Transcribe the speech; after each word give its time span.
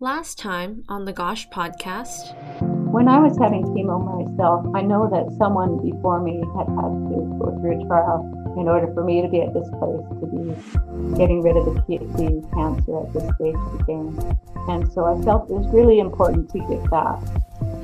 Last 0.00 0.38
time 0.38 0.84
on 0.88 1.06
the 1.06 1.12
Gosh 1.12 1.48
podcast. 1.48 2.32
When 2.92 3.08
I 3.08 3.18
was 3.18 3.36
having 3.36 3.64
chemo 3.64 3.98
myself, 3.98 4.64
I 4.72 4.80
know 4.80 5.10
that 5.10 5.36
someone 5.38 5.82
before 5.82 6.22
me 6.22 6.36
had 6.54 6.68
had 6.68 6.86
to 6.86 7.34
go 7.42 7.58
through 7.60 7.82
a 7.82 7.86
trial 7.88 8.54
in 8.56 8.68
order 8.68 8.86
for 8.94 9.02
me 9.02 9.22
to 9.22 9.28
be 9.28 9.40
at 9.40 9.52
this 9.52 9.68
place, 9.70 10.06
to 10.20 10.26
be 10.30 11.18
getting 11.18 11.42
rid 11.42 11.56
of 11.56 11.64
the, 11.64 11.98
the 12.14 12.48
cancer 12.54 13.00
at 13.02 13.12
this 13.12 13.34
stage 13.34 13.56
of 13.56 13.78
the 13.78 13.84
game. 13.88 14.38
And 14.68 14.88
so 14.92 15.04
I 15.04 15.20
felt 15.24 15.50
it 15.50 15.54
was 15.54 15.66
really 15.74 15.98
important 15.98 16.48
to 16.50 16.60
give 16.60 16.88
back. 16.90 17.18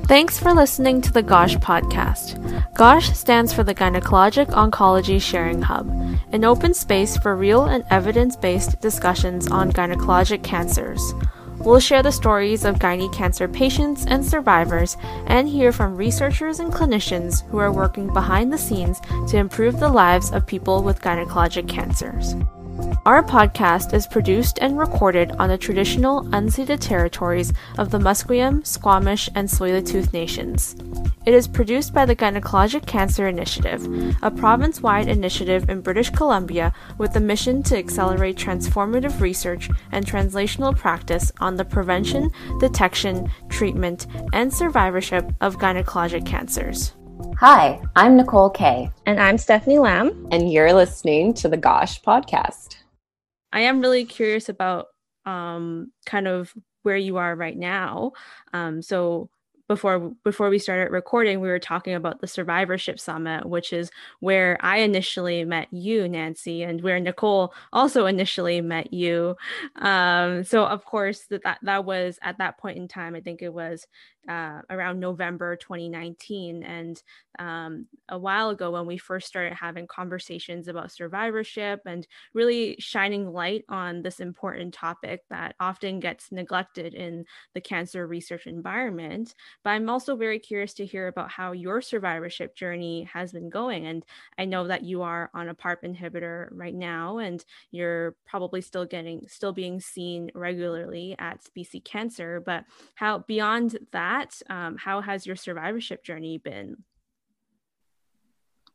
Thanks 0.07 0.39
for 0.39 0.53
listening 0.53 1.01
to 1.01 1.11
the 1.11 1.21
GOSH 1.21 1.57
podcast. 1.57 2.39
GOSH 2.75 3.11
stands 3.11 3.51
for 3.51 3.65
the 3.65 3.75
Gynecologic 3.75 4.47
Oncology 4.51 5.21
Sharing 5.21 5.63
Hub, 5.63 5.89
an 6.31 6.45
open 6.45 6.73
space 6.73 7.17
for 7.17 7.35
real 7.35 7.65
and 7.65 7.83
evidence 7.89 8.37
based 8.37 8.79
discussions 8.79 9.51
on 9.51 9.73
gynecologic 9.73 10.43
cancers. 10.43 11.13
We'll 11.65 11.79
share 11.79 12.03
the 12.03 12.11
stories 12.11 12.63
of 12.63 12.77
gynae 12.77 13.11
cancer 13.11 13.47
patients 13.47 14.05
and 14.05 14.23
survivors 14.23 14.97
and 15.25 15.49
hear 15.49 15.71
from 15.71 15.97
researchers 15.97 16.59
and 16.59 16.71
clinicians 16.71 17.43
who 17.49 17.57
are 17.57 17.71
working 17.71 18.13
behind 18.13 18.53
the 18.53 18.57
scenes 18.57 19.01
to 19.29 19.37
improve 19.37 19.79
the 19.79 19.89
lives 19.89 20.31
of 20.31 20.45
people 20.45 20.83
with 20.83 21.01
gynecologic 21.01 21.67
cancers. 21.67 22.35
Our 23.05 23.23
podcast 23.23 23.93
is 23.95 24.05
produced 24.05 24.59
and 24.61 24.77
recorded 24.77 25.31
on 25.39 25.49
the 25.49 25.57
traditional 25.57 26.23
unceded 26.25 26.81
territories 26.81 27.51
of 27.79 27.89
the 27.89 27.99
Musqueam, 27.99 28.65
Squamish, 28.65 29.27
and 29.33 29.49
Tsleil-Waututh 29.49 30.13
nations. 30.13 30.75
It 31.25 31.33
is 31.33 31.47
produced 31.47 31.91
by 31.91 32.05
the 32.05 32.15
Gynecologic 32.15 32.85
Cancer 32.85 33.27
Initiative, 33.27 33.83
a 34.21 34.29
province 34.29 34.81
wide 34.81 35.07
initiative 35.07 35.67
in 35.71 35.81
British 35.81 36.11
Columbia 36.11 36.71
with 36.99 37.15
a 37.15 37.19
mission 37.19 37.63
to 37.63 37.75
accelerate 37.75 38.37
transformative 38.37 39.19
research 39.19 39.67
and 39.91 40.05
translational 40.05 40.77
practice 40.77 41.31
on 41.39 41.55
the 41.55 41.65
prevention, 41.65 42.29
detection, 42.59 43.31
treatment, 43.49 44.05
and 44.33 44.53
survivorship 44.53 45.33
of 45.41 45.57
gynecologic 45.57 46.27
cancers. 46.27 46.93
Hi, 47.39 47.81
I'm 47.95 48.15
Nicole 48.17 48.51
Kay. 48.51 48.91
And 49.07 49.19
I'm 49.19 49.39
Stephanie 49.39 49.79
Lamb. 49.79 50.27
And 50.29 50.53
you're 50.53 50.73
listening 50.73 51.33
to 51.35 51.49
the 51.49 51.57
Gosh 51.57 52.03
podcast. 52.03 52.75
I 53.51 53.61
am 53.61 53.81
really 53.81 54.05
curious 54.05 54.47
about 54.47 54.89
um, 55.25 55.91
kind 56.05 56.27
of 56.27 56.53
where 56.83 56.97
you 56.97 57.17
are 57.17 57.35
right 57.35 57.57
now. 57.57 58.11
Um, 58.53 58.83
so, 58.83 59.31
before 59.67 60.11
before 60.23 60.49
we 60.49 60.59
started 60.59 60.91
recording 60.91 61.39
we 61.39 61.47
were 61.47 61.59
talking 61.59 61.93
about 61.93 62.21
the 62.21 62.27
survivorship 62.27 62.99
summit 62.99 63.45
which 63.45 63.73
is 63.73 63.89
where 64.19 64.57
i 64.61 64.77
initially 64.77 65.43
met 65.43 65.67
you 65.71 66.07
nancy 66.07 66.63
and 66.63 66.81
where 66.81 66.99
nicole 66.99 67.53
also 67.73 68.05
initially 68.05 68.61
met 68.61 68.93
you. 68.93 69.35
Um, 69.77 70.43
so 70.43 70.65
of 70.65 70.85
course 70.85 71.25
that, 71.29 71.43
that 71.43 71.59
that 71.63 71.85
was 71.85 72.19
at 72.21 72.37
that 72.37 72.57
point 72.57 72.77
in 72.77 72.87
time 72.87 73.15
i 73.15 73.21
think 73.21 73.41
it 73.41 73.53
was 73.53 73.87
uh, 74.27 74.61
around 74.69 74.99
November 74.99 75.55
2019. 75.55 76.63
And 76.63 77.01
um, 77.39 77.87
a 78.09 78.17
while 78.17 78.49
ago, 78.49 78.71
when 78.71 78.85
we 78.85 78.97
first 78.97 79.27
started 79.27 79.53
having 79.53 79.87
conversations 79.87 80.67
about 80.67 80.91
survivorship 80.91 81.81
and 81.85 82.07
really 82.33 82.75
shining 82.79 83.31
light 83.31 83.65
on 83.69 84.01
this 84.01 84.19
important 84.19 84.73
topic 84.73 85.23
that 85.29 85.55
often 85.59 85.99
gets 85.99 86.31
neglected 86.31 86.93
in 86.93 87.25
the 87.53 87.61
cancer 87.61 88.07
research 88.07 88.47
environment. 88.47 89.33
But 89.63 89.71
I'm 89.71 89.89
also 89.89 90.15
very 90.15 90.39
curious 90.39 90.73
to 90.75 90.85
hear 90.85 91.07
about 91.07 91.31
how 91.31 91.51
your 91.51 91.81
survivorship 91.81 92.55
journey 92.55 93.03
has 93.11 93.31
been 93.31 93.49
going. 93.49 93.85
And 93.85 94.03
I 94.37 94.45
know 94.45 94.67
that 94.67 94.83
you 94.83 95.01
are 95.01 95.29
on 95.33 95.49
a 95.49 95.55
PARP 95.55 95.83
inhibitor 95.83 96.47
right 96.51 96.73
now, 96.73 97.17
and 97.17 97.43
you're 97.71 98.15
probably 98.25 98.61
still 98.61 98.85
getting, 98.85 99.25
still 99.27 99.53
being 99.53 99.79
seen 99.79 100.31
regularly 100.33 101.15
at 101.19 101.41
BC 101.57 101.83
Cancer. 101.83 102.41
But 102.45 102.65
how 102.95 103.19
beyond 103.19 103.77
that, 103.91 104.14
that, 104.15 104.41
um, 104.49 104.77
how 104.77 105.01
has 105.01 105.25
your 105.25 105.35
survivorship 105.35 106.03
journey 106.03 106.37
been? 106.37 106.83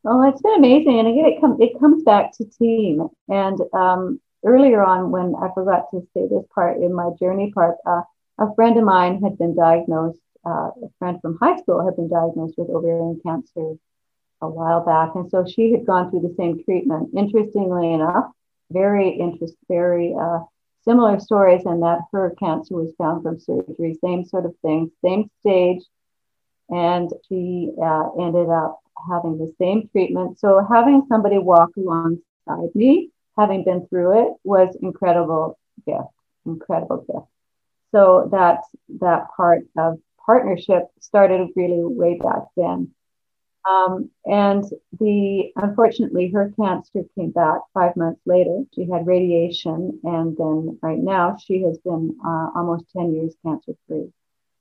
Well, 0.03 0.23
it's 0.23 0.41
been 0.41 0.55
amazing, 0.55 0.99
and 0.99 1.09
again, 1.09 1.27
it, 1.27 1.41
com- 1.41 1.61
it 1.61 1.79
comes 1.79 2.03
back 2.05 2.33
to 2.39 2.45
team. 2.45 3.09
And 3.29 3.59
um, 3.75 4.21
earlier 4.45 4.83
on, 4.83 5.11
when 5.11 5.35
I 5.37 5.53
forgot 5.53 5.91
to 5.93 6.01
say 6.15 6.27
this 6.29 6.45
part 6.55 6.79
in 6.79 6.95
my 6.95 7.11
journey 7.19 7.53
part, 7.53 7.77
uh, 7.87 8.03
a 8.39 8.55
friend 8.55 8.79
of 8.79 8.85
mine 8.85 9.23
had 9.23 9.37
been 9.37 9.55
diagnosed. 9.55 10.21
Uh, 10.45 10.71
a 10.83 10.89
friend 10.99 11.19
from 11.21 11.37
high 11.39 11.59
school 11.59 11.85
had 11.85 11.97
been 11.97 12.09
diagnosed 12.09 12.55
with 12.57 12.71
ovarian 12.71 13.21
cancer 13.23 13.75
a 14.41 14.49
while 14.49 14.83
back, 14.83 15.11
and 15.15 15.31
so 15.31 15.45
she 15.45 15.73
had 15.73 15.85
gone 15.85 16.11
through 16.11 16.23
the 16.23 16.35
same 16.39 16.65
treatment. 16.65 17.11
Interestingly 17.15 17.93
enough, 17.93 18.31
very 18.71 19.11
interest, 19.11 19.55
very 19.69 20.15
uh, 20.19 20.41
similar 20.83 21.19
stories 21.21 21.65
and 21.65 21.83
that 21.83 22.01
her 22.13 22.35
cancer 22.39 22.75
was 22.75 22.93
found 22.99 23.23
from 23.23 23.39
surgery, 23.39 23.99
same 24.03 24.25
sort 24.25 24.47
of 24.47 24.55
thing, 24.63 24.91
same 25.05 25.31
stage. 25.41 25.83
And 26.69 27.11
she 27.29 27.73
uh, 27.83 28.11
ended 28.19 28.49
up 28.49 28.81
having 29.09 29.39
the 29.39 29.53
same 29.59 29.89
treatment. 29.89 30.39
So 30.39 30.65
having 30.69 31.05
somebody 31.09 31.39
walk 31.39 31.71
alongside 31.77 32.75
me, 32.75 33.11
having 33.37 33.65
been 33.65 33.87
through 33.89 34.23
it, 34.23 34.35
was 34.45 34.77
incredible 34.81 35.59
gift, 35.87 36.09
incredible 36.47 36.99
gift. 36.99 37.27
So 37.93 38.29
that 38.31 38.63
that 39.01 39.29
part 39.37 39.65
of 39.77 39.99
partnership 40.25 40.85
started 41.01 41.49
really 41.57 41.83
way 41.83 42.19
back 42.19 42.45
then. 42.57 42.93
Um, 43.69 44.11
and 44.25 44.65
the 44.99 45.53
unfortunately, 45.57 46.31
her 46.31 46.53
cancer 46.57 47.05
came 47.15 47.31
back 47.31 47.61
five 47.75 47.95
months 47.97 48.21
later. 48.25 48.65
She 48.75 48.89
had 48.89 49.07
radiation, 49.07 50.01
and 50.03 50.37
then 50.37 50.79
right 50.83 50.99
now 50.99 51.37
she 51.37 51.63
has 51.63 51.79
been 51.79 52.17
uh, 52.25 52.51
almost 52.57 52.87
10 52.97 53.15
years 53.15 53.35
cancer 53.45 53.73
free. 53.87 54.13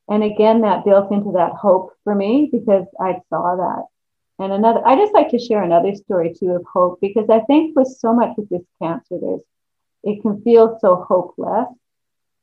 And 0.09 0.23
again, 0.23 0.61
that 0.61 0.85
built 0.85 1.11
into 1.11 1.33
that 1.33 1.53
hope 1.53 1.93
for 2.03 2.13
me 2.13 2.49
because 2.51 2.87
I 2.99 3.21
saw 3.29 3.55
that. 3.55 3.85
And 4.43 4.53
another, 4.53 4.85
I 4.85 4.95
just 4.95 5.13
like 5.13 5.29
to 5.29 5.39
share 5.39 5.63
another 5.63 5.93
story 5.95 6.33
too 6.33 6.51
of 6.51 6.65
hope 6.65 6.99
because 7.01 7.29
I 7.29 7.41
think 7.41 7.75
with 7.75 7.87
so 7.87 8.13
much 8.13 8.37
of 8.37 8.49
this 8.49 8.63
cancer, 8.81 9.17
there's 9.21 9.41
it 10.03 10.21
can 10.21 10.41
feel 10.41 10.77
so 10.79 10.95
hopeless. 10.95 11.67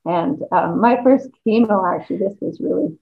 And 0.05 0.43
um, 0.53 0.81
my 0.81 1.03
first 1.03 1.31
chemo, 1.45 1.83
actually, 1.95 2.19
this 2.19 2.37
was 2.41 2.61
really 2.61 2.99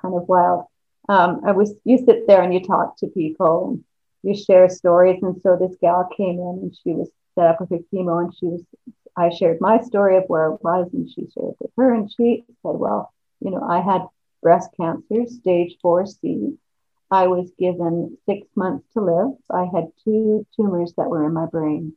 kind 0.00 0.14
of 0.14 0.28
wild 0.28 0.66
um, 1.08 1.40
I 1.44 1.52
was 1.52 1.74
you 1.84 1.98
sit 1.98 2.26
there 2.26 2.42
and 2.42 2.52
you 2.52 2.60
talk 2.60 2.96
to 2.98 3.06
people 3.08 3.68
and 3.70 3.84
you 4.22 4.42
share 4.42 4.68
stories. 4.68 5.22
And 5.22 5.40
so 5.42 5.56
this 5.56 5.76
gal 5.80 6.08
came 6.16 6.38
in 6.38 6.58
and 6.62 6.76
she 6.82 6.90
was 6.90 7.10
set 7.34 7.46
up 7.46 7.60
with 7.60 7.70
her 7.70 7.78
chemo 7.92 8.22
and 8.22 8.34
she 8.34 8.46
was 8.46 8.62
I 9.16 9.30
shared 9.30 9.60
my 9.60 9.80
story 9.80 10.16
of 10.16 10.24
where 10.26 10.52
it 10.52 10.62
was 10.62 10.88
and 10.92 11.08
she 11.08 11.28
shared 11.32 11.54
with 11.60 11.70
her 11.76 11.94
and 11.94 12.10
she 12.10 12.44
said, 12.48 12.76
Well, 12.78 13.12
you 13.40 13.50
know, 13.50 13.62
I 13.62 13.80
had 13.80 14.06
breast 14.42 14.70
cancer, 14.76 15.26
stage 15.26 15.76
four 15.80 16.06
C. 16.06 16.56
I 17.10 17.28
was 17.28 17.52
given 17.58 18.18
six 18.26 18.46
months 18.56 18.86
to 18.94 19.00
live. 19.00 19.36
I 19.50 19.66
had 19.72 19.92
two 20.04 20.46
tumors 20.56 20.94
that 20.96 21.08
were 21.08 21.26
in 21.26 21.32
my 21.32 21.46
brain. 21.46 21.94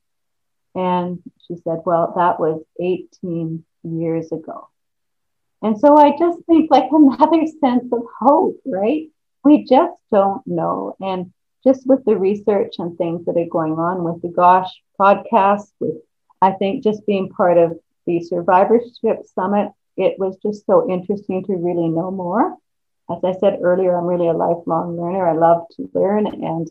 And 0.76 1.24
she 1.48 1.56
said, 1.56 1.80
Well, 1.86 2.14
that 2.18 2.40
was 2.40 2.62
18 2.80 3.64
years 3.84 4.32
ago. 4.32 4.70
And 5.62 5.80
so 5.80 5.98
I 5.98 6.12
just 6.18 6.40
think 6.46 6.70
like 6.72 6.90
another 6.92 7.46
sense 7.60 7.92
of 7.92 8.04
hope, 8.20 8.60
right? 8.66 9.10
We 9.44 9.66
just 9.66 9.94
don't 10.12 10.46
know. 10.46 10.96
And 11.00 11.32
just 11.64 11.88
with 11.88 12.04
the 12.06 12.18
research 12.18 12.76
and 12.80 12.98
things 12.98 13.26
that 13.26 13.38
are 13.38 13.50
going 13.50 13.74
on 13.74 14.04
with 14.04 14.22
the 14.22 14.30
Gosh 14.30 14.72
podcast, 15.00 15.72
with 15.80 15.96
I 16.42 16.52
think 16.52 16.84
just 16.84 17.06
being 17.06 17.30
part 17.30 17.58
of 17.58 17.80
the 18.06 18.22
survivorship 18.22 19.26
summit, 19.36 19.72
it 19.98 20.20
was 20.20 20.38
just 20.38 20.66
so 20.66 20.90
interesting 20.90 21.44
to 21.46 21.54
really 21.54 21.90
know 21.90 22.12
more. 22.12 22.56
As 23.10 23.24
I 23.24 23.34
said 23.40 23.60
earlier, 23.62 23.98
I'm 23.98 24.06
really 24.06 24.28
a 24.28 24.34
lifelong 24.34 24.98
learner. 24.98 25.28
I 25.28 25.34
love 25.34 25.66
to 25.78 25.90
learn 25.94 26.28
and 26.28 26.70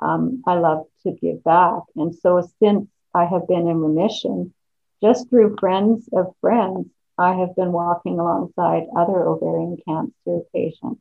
um, 0.00 0.42
I 0.46 0.54
love 0.54 0.84
to 1.04 1.12
give 1.12 1.42
back. 1.42 1.80
And 1.96 2.14
so 2.14 2.46
since 2.60 2.88
I 3.14 3.24
have 3.24 3.48
been 3.48 3.66
in 3.68 3.80
remission, 3.80 4.52
just 5.02 5.30
through 5.30 5.56
friends 5.58 6.08
of 6.12 6.34
friends, 6.40 6.88
I 7.18 7.34
have 7.34 7.56
been 7.56 7.72
walking 7.72 8.18
alongside 8.18 8.84
other 8.96 9.26
ovarian 9.26 9.78
cancer 9.86 10.40
patients, 10.54 11.00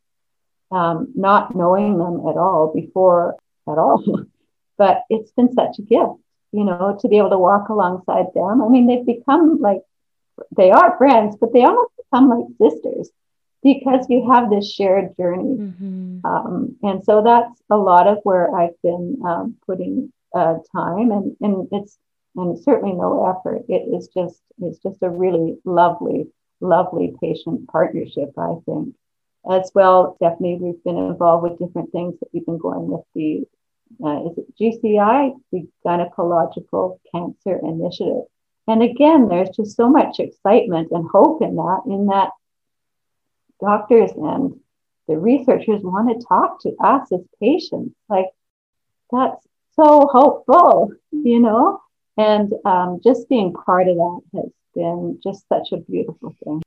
um, 0.72 1.12
not 1.16 1.56
knowing 1.56 1.98
them 1.98 2.28
at 2.28 2.38
all 2.38 2.72
before 2.74 3.36
at 3.68 3.78
all. 3.78 4.04
but 4.78 5.04
it's 5.10 5.32
been 5.32 5.54
such 5.54 5.80
a 5.80 5.82
gift, 5.82 6.20
you 6.52 6.64
know, 6.64 6.98
to 7.02 7.08
be 7.08 7.18
able 7.18 7.30
to 7.30 7.38
walk 7.38 7.70
alongside 7.70 8.28
them. 8.34 8.62
I 8.62 8.68
mean, 8.68 8.88
they've 8.88 9.06
become 9.06 9.60
like, 9.60 9.82
they 10.56 10.72
are 10.72 10.98
friends, 10.98 11.38
but 11.40 11.54
they 11.54 11.64
almost 11.64 11.94
become 11.98 12.30
like 12.30 12.72
sisters 12.72 13.10
because 13.64 14.06
you 14.10 14.30
have 14.32 14.50
this 14.50 14.72
shared 14.72 15.16
journey. 15.18 15.58
Mm-hmm. 15.58 16.26
Um, 16.26 16.76
and 16.84 17.04
so 17.04 17.24
that's 17.24 17.62
a 17.70 17.78
lot 17.78 18.08
of 18.08 18.20
where 18.24 18.56
I've 18.56 18.80
been 18.84 19.22
um, 19.26 19.56
putting 19.66 20.12
uh, 20.34 20.58
time 20.76 21.12
and, 21.12 21.36
and 21.42 21.68
it's 21.72 21.98
and 22.36 22.60
certainly 22.60 22.94
no 22.94 23.28
effort. 23.28 23.66
It 23.70 23.94
is 23.96 24.08
just 24.10 24.42
it's 24.62 24.80
just 24.80 25.02
a 25.04 25.10
really 25.10 25.58
lovely, 25.66 26.28
lovely 26.60 27.16
patient 27.22 27.68
partnership, 27.68 28.34
I 28.38 28.56
think. 28.66 28.96
As 29.50 29.72
well, 29.76 30.16
Stephanie, 30.16 30.58
we've 30.60 30.84
been 30.84 30.98
involved 30.98 31.44
with 31.44 31.60
different 31.60 31.92
things 31.92 32.20
that 32.20 32.30
we've 32.34 32.46
been 32.46 32.58
going 32.58 32.88
with 32.88 33.06
the 33.14 33.46
uh, 34.04 34.30
is 34.30 34.38
it 34.38 34.58
GCI, 34.60 35.34
the 35.52 35.68
Gynecological 35.86 37.00
Cancer 37.12 37.60
Initiative. 37.64 38.24
And 38.68 38.82
again, 38.82 39.28
there's 39.28 39.56
just 39.56 39.78
so 39.78 39.90
much 39.90 40.20
excitement 40.20 40.90
and 40.92 41.08
hope 41.08 41.42
in 41.44 41.56
that, 41.56 41.82
in 41.86 42.08
that 42.08 42.32
doctors 43.62 44.12
and 44.12 44.60
the 45.08 45.18
researchers 45.18 45.82
want 45.84 46.20
to 46.20 46.28
talk 46.28 46.62
to 46.62 46.76
us 46.80 47.12
as 47.12 47.22
patients. 47.40 47.96
Like, 48.10 48.28
that's 49.12 49.46
so 49.76 50.08
hopeful, 50.12 50.94
you 51.12 51.40
know? 51.40 51.82
And 52.18 52.54
um, 52.64 53.02
just 53.04 53.28
being 53.30 53.54
part 53.54 53.88
of 53.88 53.96
that 53.98 54.22
has 54.36 54.52
been 54.74 55.20
just 55.24 55.48
such 55.50 55.72
a 55.72 55.78
beautiful 55.78 56.36
thing. 56.44 56.62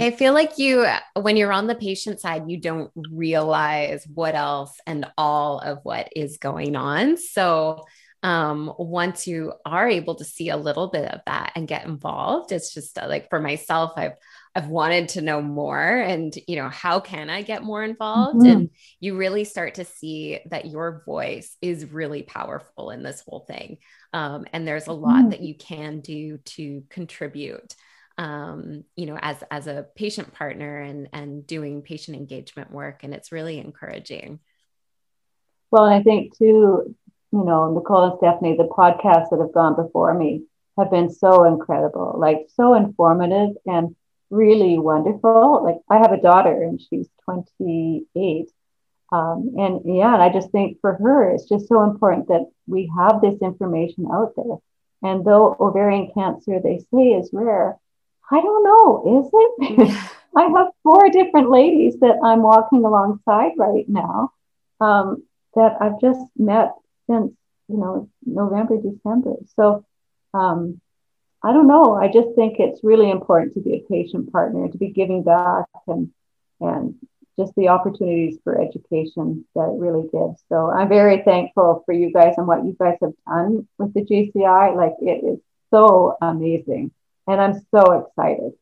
I 0.00 0.10
feel 0.10 0.32
like 0.32 0.58
you, 0.58 0.86
when 1.14 1.36
you're 1.36 1.52
on 1.52 1.68
the 1.68 1.74
patient 1.76 2.20
side, 2.20 2.50
you 2.50 2.58
don't 2.58 2.90
realize 3.10 4.04
what 4.12 4.34
else 4.34 4.76
and 4.86 5.06
all 5.16 5.60
of 5.60 5.80
what 5.84 6.08
is 6.16 6.38
going 6.38 6.74
on. 6.74 7.16
So, 7.16 7.84
um, 8.24 8.72
once 8.78 9.26
you 9.26 9.52
are 9.66 9.86
able 9.86 10.14
to 10.14 10.24
see 10.24 10.48
a 10.48 10.56
little 10.56 10.88
bit 10.88 11.04
of 11.04 11.20
that 11.26 11.52
and 11.54 11.68
get 11.68 11.84
involved, 11.84 12.52
it's 12.52 12.72
just 12.72 12.98
uh, 12.98 13.06
like 13.06 13.28
for 13.28 13.38
myself, 13.38 13.92
I've 13.96 14.16
I've 14.56 14.68
wanted 14.68 15.08
to 15.10 15.20
know 15.20 15.42
more 15.42 15.80
and 15.80 16.32
you 16.46 16.56
know 16.56 16.68
how 16.68 17.00
can 17.00 17.28
I 17.28 17.42
get 17.42 17.64
more 17.64 17.82
involved 17.82 18.38
mm-hmm. 18.38 18.50
and 18.50 18.70
you 19.00 19.16
really 19.16 19.44
start 19.44 19.74
to 19.76 19.84
see 19.84 20.38
that 20.50 20.66
your 20.66 21.02
voice 21.04 21.56
is 21.60 21.90
really 21.90 22.22
powerful 22.22 22.90
in 22.90 23.02
this 23.02 23.22
whole 23.26 23.40
thing 23.40 23.78
um, 24.12 24.44
and 24.52 24.66
there's 24.66 24.86
a 24.86 24.92
lot 24.92 25.16
mm-hmm. 25.16 25.30
that 25.30 25.40
you 25.40 25.54
can 25.54 26.00
do 26.00 26.38
to 26.38 26.84
contribute 26.88 27.74
um, 28.16 28.84
you 28.94 29.06
know 29.06 29.18
as 29.20 29.42
as 29.50 29.66
a 29.66 29.86
patient 29.96 30.32
partner 30.32 30.80
and 30.80 31.08
and 31.12 31.46
doing 31.46 31.82
patient 31.82 32.16
engagement 32.16 32.70
work 32.70 33.02
and 33.02 33.12
it's 33.12 33.32
really 33.32 33.58
encouraging 33.58 34.38
well 35.72 35.84
and 35.84 35.94
I 35.94 36.02
think 36.02 36.38
too 36.38 36.94
you 37.32 37.44
know 37.44 37.74
Nicole 37.74 38.04
and 38.04 38.18
Stephanie 38.18 38.56
the 38.56 38.68
podcasts 38.68 39.30
that 39.30 39.40
have 39.40 39.52
gone 39.52 39.74
before 39.74 40.14
me 40.14 40.44
have 40.78 40.92
been 40.92 41.10
so 41.10 41.44
incredible 41.44 42.14
like 42.18 42.46
so 42.54 42.74
informative 42.74 43.56
and 43.66 43.96
really 44.30 44.78
wonderful. 44.78 45.62
Like 45.64 45.80
I 45.88 45.98
have 45.98 46.12
a 46.12 46.20
daughter 46.20 46.62
and 46.62 46.80
she's 46.80 47.08
28. 47.24 48.50
Um, 49.12 49.54
and 49.56 49.80
yeah, 49.84 50.14
and 50.14 50.22
I 50.22 50.30
just 50.32 50.50
think 50.50 50.80
for 50.80 50.94
her, 50.94 51.30
it's 51.30 51.48
just 51.48 51.68
so 51.68 51.82
important 51.84 52.28
that 52.28 52.50
we 52.66 52.90
have 52.96 53.20
this 53.20 53.40
information 53.42 54.06
out 54.12 54.32
there. 54.36 54.56
And 55.02 55.24
though 55.24 55.56
ovarian 55.60 56.10
cancer, 56.14 56.60
they 56.60 56.78
say, 56.92 57.08
is 57.12 57.30
rare, 57.32 57.76
I 58.30 58.40
don't 58.40 58.64
know, 58.64 59.22
is 59.22 59.30
it? 59.32 60.10
I 60.36 60.42
have 60.48 60.68
four 60.82 61.10
different 61.10 61.50
ladies 61.50 62.00
that 62.00 62.18
I'm 62.24 62.42
walking 62.42 62.84
alongside 62.84 63.52
right 63.56 63.88
now 63.88 64.32
um, 64.80 65.22
that 65.54 65.76
I've 65.80 66.00
just 66.00 66.20
met 66.36 66.72
since, 67.08 67.32
you 67.68 67.76
know, 67.76 68.08
November, 68.24 68.78
December. 68.80 69.34
So 69.54 69.84
um, 70.32 70.80
I 71.44 71.52
don't 71.52 71.66
know. 71.66 71.94
I 71.94 72.08
just 72.08 72.34
think 72.34 72.56
it's 72.58 72.82
really 72.82 73.10
important 73.10 73.52
to 73.54 73.60
be 73.60 73.74
a 73.74 73.88
patient 73.90 74.32
partner, 74.32 74.66
to 74.66 74.78
be 74.78 74.88
giving 74.88 75.22
back 75.22 75.66
and 75.86 76.10
and 76.60 76.94
just 77.38 77.52
the 77.56 77.68
opportunities 77.68 78.38
for 78.44 78.58
education 78.58 79.44
that 79.54 79.68
it 79.68 79.78
really 79.78 80.08
gives. 80.08 80.42
So 80.48 80.70
I'm 80.70 80.88
very 80.88 81.22
thankful 81.22 81.82
for 81.84 81.92
you 81.92 82.12
guys 82.12 82.34
and 82.38 82.46
what 82.46 82.64
you 82.64 82.74
guys 82.78 82.96
have 83.02 83.12
done 83.26 83.68
with 83.76 83.92
the 83.92 84.02
GCI. 84.02 84.74
Like 84.74 84.94
it 85.02 85.24
is 85.24 85.40
so 85.70 86.16
amazing. 86.22 86.92
And 87.26 87.40
I'm 87.40 87.60
so 87.74 88.06
excited. 88.06 88.52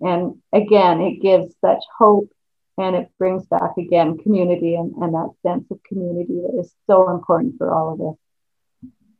And 0.00 0.40
again, 0.52 1.00
it 1.00 1.20
gives 1.20 1.54
such 1.60 1.82
hope 1.98 2.30
and 2.76 2.94
it 2.94 3.10
brings 3.18 3.46
back 3.46 3.76
again 3.78 4.18
community 4.18 4.76
and, 4.76 4.94
and 4.96 5.14
that 5.14 5.34
sense 5.42 5.64
of 5.70 5.82
community 5.82 6.34
that 6.42 6.60
is 6.60 6.72
so 6.86 7.10
important 7.10 7.58
for 7.58 7.72
all 7.72 7.94
of 7.94 8.00
us. 8.00 8.27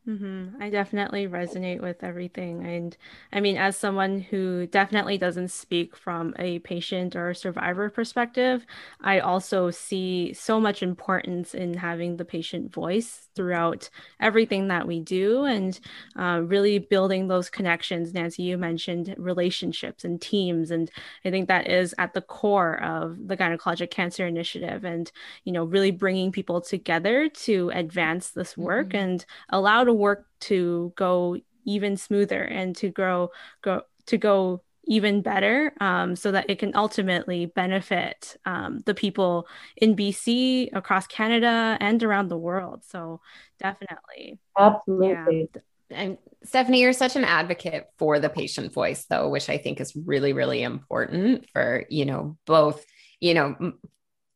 Mm-hmm. 0.08 0.62
I 0.62 0.70
definitely 0.70 1.28
resonate 1.28 1.82
with 1.82 2.02
everything. 2.02 2.64
And 2.64 2.96
I 3.30 3.40
mean, 3.40 3.58
as 3.58 3.76
someone 3.76 4.20
who 4.20 4.66
definitely 4.66 5.18
doesn't 5.18 5.48
speak 5.48 5.94
from 5.94 6.34
a 6.38 6.60
patient 6.60 7.14
or 7.14 7.34
survivor 7.34 7.90
perspective, 7.90 8.64
I 9.02 9.20
also 9.20 9.70
see 9.70 10.32
so 10.32 10.58
much 10.58 10.82
importance 10.82 11.52
in 11.52 11.74
having 11.74 12.16
the 12.16 12.24
patient 12.24 12.72
voice 12.72 13.28
throughout 13.34 13.90
everything 14.18 14.68
that 14.68 14.88
we 14.88 14.98
do 14.98 15.44
and 15.44 15.78
uh, 16.16 16.40
really 16.42 16.78
building 16.78 17.28
those 17.28 17.50
connections. 17.50 18.14
Nancy, 18.14 18.44
you 18.44 18.56
mentioned 18.56 19.14
relationships 19.18 20.04
and 20.04 20.18
teams. 20.22 20.70
And 20.70 20.90
I 21.26 21.30
think 21.30 21.48
that 21.48 21.68
is 21.68 21.94
at 21.98 22.14
the 22.14 22.22
core 22.22 22.82
of 22.82 23.28
the 23.28 23.36
Gynecologic 23.36 23.90
Cancer 23.90 24.26
Initiative 24.26 24.84
and, 24.84 25.12
you 25.44 25.52
know, 25.52 25.64
really 25.64 25.90
bringing 25.90 26.32
people 26.32 26.62
together 26.62 27.28
to 27.28 27.70
advance 27.74 28.30
this 28.30 28.56
work 28.56 28.88
mm-hmm. 28.88 28.96
and 28.96 29.26
allow 29.50 29.84
to 29.84 29.97
work 29.98 30.26
to 30.40 30.92
go 30.96 31.36
even 31.64 31.96
smoother 31.96 32.42
and 32.42 32.74
to 32.76 32.88
grow 32.88 33.30
go 33.62 33.82
to 34.06 34.16
go 34.16 34.62
even 34.88 35.20
better 35.20 35.72
um, 35.80 36.16
so 36.16 36.32
that 36.32 36.48
it 36.48 36.58
can 36.58 36.74
ultimately 36.74 37.44
benefit 37.46 38.36
um, 38.46 38.80
the 38.86 38.94
people 38.94 39.46
in 39.76 39.94
BC, 39.94 40.70
across 40.72 41.06
Canada, 41.06 41.76
and 41.78 42.02
around 42.02 42.28
the 42.28 42.38
world. 42.38 42.82
So, 42.88 43.20
definitely. 43.60 44.38
Absolutely. 44.58 45.50
Yeah. 45.54 45.60
And 45.90 46.18
Stephanie, 46.42 46.80
you're 46.80 46.94
such 46.94 47.16
an 47.16 47.24
advocate 47.24 47.88
for 47.98 48.18
the 48.18 48.30
patient 48.30 48.72
voice, 48.72 49.04
though, 49.04 49.28
which 49.28 49.50
I 49.50 49.58
think 49.58 49.80
is 49.80 49.94
really, 49.94 50.32
really 50.32 50.62
important 50.62 51.46
for, 51.52 51.84
you 51.90 52.06
know, 52.06 52.38
both, 52.46 52.84
you 53.20 53.34
know, 53.34 53.56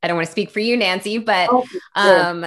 I 0.03 0.08
don't 0.08 0.17
want 0.17 0.26
to 0.26 0.32
speak 0.32 0.50
for 0.50 0.61
you, 0.61 0.76
Nancy, 0.76 1.19
but 1.19 1.49
oh, 1.50 1.65
um, 1.94 2.47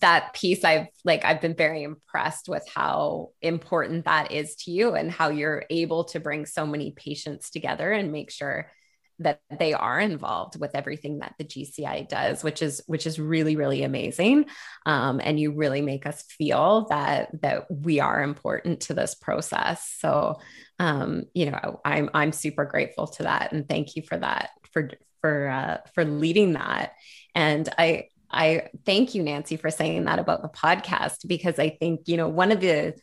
that 0.00 0.32
piece 0.34 0.64
I've 0.64 0.88
like 1.04 1.24
I've 1.24 1.40
been 1.40 1.54
very 1.54 1.82
impressed 1.82 2.48
with 2.48 2.66
how 2.72 3.30
important 3.40 4.04
that 4.04 4.32
is 4.32 4.54
to 4.56 4.70
you 4.70 4.94
and 4.94 5.10
how 5.10 5.28
you're 5.28 5.64
able 5.70 6.04
to 6.04 6.20
bring 6.20 6.46
so 6.46 6.66
many 6.66 6.92
patients 6.92 7.50
together 7.50 7.92
and 7.92 8.12
make 8.12 8.30
sure 8.30 8.70
that 9.18 9.40
they 9.58 9.72
are 9.72 9.98
involved 9.98 10.60
with 10.60 10.72
everything 10.74 11.20
that 11.20 11.34
the 11.38 11.44
GCI 11.44 12.08
does, 12.08 12.44
which 12.44 12.60
is 12.60 12.82
which 12.86 13.06
is 13.06 13.18
really 13.18 13.56
really 13.56 13.82
amazing, 13.82 14.46
um, 14.84 15.20
and 15.22 15.40
you 15.40 15.52
really 15.52 15.80
make 15.80 16.06
us 16.06 16.22
feel 16.22 16.86
that 16.90 17.30
that 17.42 17.66
we 17.70 18.00
are 18.00 18.22
important 18.22 18.80
to 18.82 18.94
this 18.94 19.14
process. 19.14 19.90
So, 19.98 20.40
um, 20.78 21.24
you 21.34 21.50
know, 21.50 21.80
I'm 21.84 22.10
I'm 22.12 22.32
super 22.32 22.64
grateful 22.64 23.06
to 23.08 23.24
that, 23.24 23.52
and 23.52 23.68
thank 23.68 23.96
you 23.96 24.02
for 24.02 24.18
that 24.18 24.50
for 24.72 24.90
for 25.20 25.48
uh, 25.48 25.78
for 25.94 26.04
leading 26.04 26.52
that. 26.52 26.92
And 27.34 27.68
I 27.78 28.08
I 28.36 28.68
thank 28.84 29.14
you, 29.14 29.22
Nancy, 29.22 29.56
for 29.56 29.70
saying 29.70 30.04
that 30.04 30.18
about 30.18 30.42
the 30.42 30.48
podcast 30.48 31.26
because 31.26 31.58
I 31.58 31.70
think 31.70 32.02
you 32.06 32.16
know 32.16 32.28
one 32.28 32.52
of 32.52 32.60
the 32.60 32.94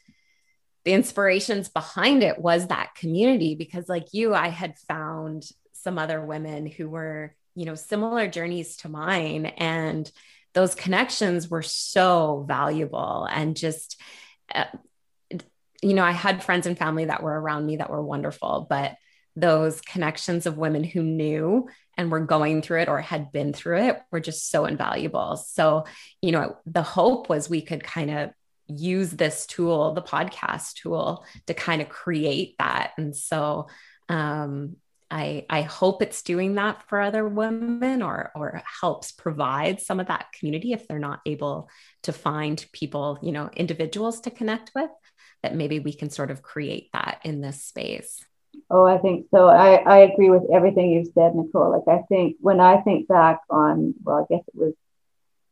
the 0.86 0.94
inspirations 0.94 1.70
behind 1.70 2.24
it 2.24 2.40
was 2.40 2.68
that 2.68 2.96
community 2.96 3.56
because 3.56 3.88
like 3.88 4.14
you 4.14 4.34
i 4.34 4.50
had 4.50 4.78
found 4.80 5.44
some 5.74 5.98
other 5.98 6.24
women 6.26 6.66
who 6.66 6.90
were 6.90 7.36
you 7.56 7.66
know 7.66 7.75
similar 7.75 8.28
journeys 8.28 8.78
to 8.78 8.90
mine 8.90 9.46
and 9.46 10.12
those 10.54 10.75
connections 10.75 11.50
were 11.50 11.62
so 11.62 12.46
valuable 12.48 13.28
and 13.32 13.56
just 13.56 14.00
uh, 14.54 14.66
you 15.82 15.94
know 15.94 16.04
i 16.04 16.12
had 16.12 16.44
friends 16.44 16.68
and 16.68 16.78
family 16.78 17.06
that 17.06 17.24
were 17.24 17.40
around 17.40 17.66
me 17.66 17.78
that 17.78 17.90
were 17.90 18.04
wonderful 18.04 18.66
but 18.70 18.96
those 19.36 19.82
connections 19.82 20.46
of 20.46 20.58
women 20.58 20.84
who 20.84 21.02
knew 21.02 21.68
and 21.98 22.12
were 22.12 22.20
going 22.20 22.62
through 22.62 22.82
it 22.82 22.90
or 22.90 23.02
had 23.02 23.32
been 23.32 23.54
through 23.54 23.80
it 23.80 24.02
were 24.12 24.20
just 24.20 24.50
so 24.50 24.66
invaluable. 24.66 25.38
So, 25.38 25.86
you 26.22 26.32
know, 26.32 26.58
the 26.66 26.84
hope 26.84 27.30
was 27.30 27.50
we 27.50 27.62
could 27.62 27.84
kind 27.84 28.12
of 28.12 28.32
use 28.68 29.12
this 29.12 29.46
tool, 29.46 29.94
the 29.94 30.02
podcast 30.02 30.74
tool, 30.75 31.25
to 31.48 31.54
kind 31.54 31.82
of 31.82 31.90
create 31.90 32.56
that. 32.60 32.92
And 32.98 33.16
so, 33.16 33.68
um, 34.10 34.78
I, 35.13 35.46
I 35.48 35.62
hope 35.62 36.02
it's 36.02 36.24
doing 36.24 36.56
that 36.56 36.90
for 36.90 37.00
other 37.00 37.28
women 37.28 38.02
or, 38.02 38.32
or 38.36 38.63
helps 38.82 39.12
provide 39.12 39.80
some 39.80 40.00
of 40.00 40.08
that 40.08 40.32
community 40.32 40.74
if 40.74 40.88
they're 40.88 40.98
not 40.98 41.22
able 41.28 41.70
to 42.04 42.12
find 42.12 42.66
people, 42.72 43.20
you 43.22 43.32
know, 43.32 43.48
individuals 43.56 44.22
to 44.22 44.32
connect 44.32 44.72
with, 44.74 44.90
that 45.44 45.54
maybe 45.54 45.80
we 45.80 45.94
can 45.94 46.10
sort 46.10 46.32
of 46.32 46.42
create 46.42 46.90
that 46.94 47.20
in 47.24 47.42
this 47.42 47.63
space. 47.63 48.25
Oh, 48.75 48.88
I 48.88 48.98
think 48.98 49.27
so. 49.30 49.50
I, 49.50 49.75
I 49.75 49.98
agree 50.00 50.32
with 50.32 50.50
everything 50.51 50.89
you've 50.89 51.13
said, 51.13 51.36
Nicole. 51.36 51.70
Like, 51.70 51.88
I 51.88 52.01
think 52.08 52.38
when 52.39 52.60
I 52.60 52.82
think 52.82 53.08
back 53.08 53.42
on, 53.48 53.94
well, 54.03 54.25
I 54.27 54.34
guess 54.34 54.44
it 54.48 54.56
was, 54.56 54.74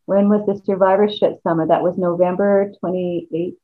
when 0.08 0.28
was 0.28 0.44
the 0.48 0.60
survivorship 0.66 1.40
summit? 1.44 1.68
That 1.68 1.84
was 1.84 2.00
November 2.00 2.72
2018? 2.84 3.56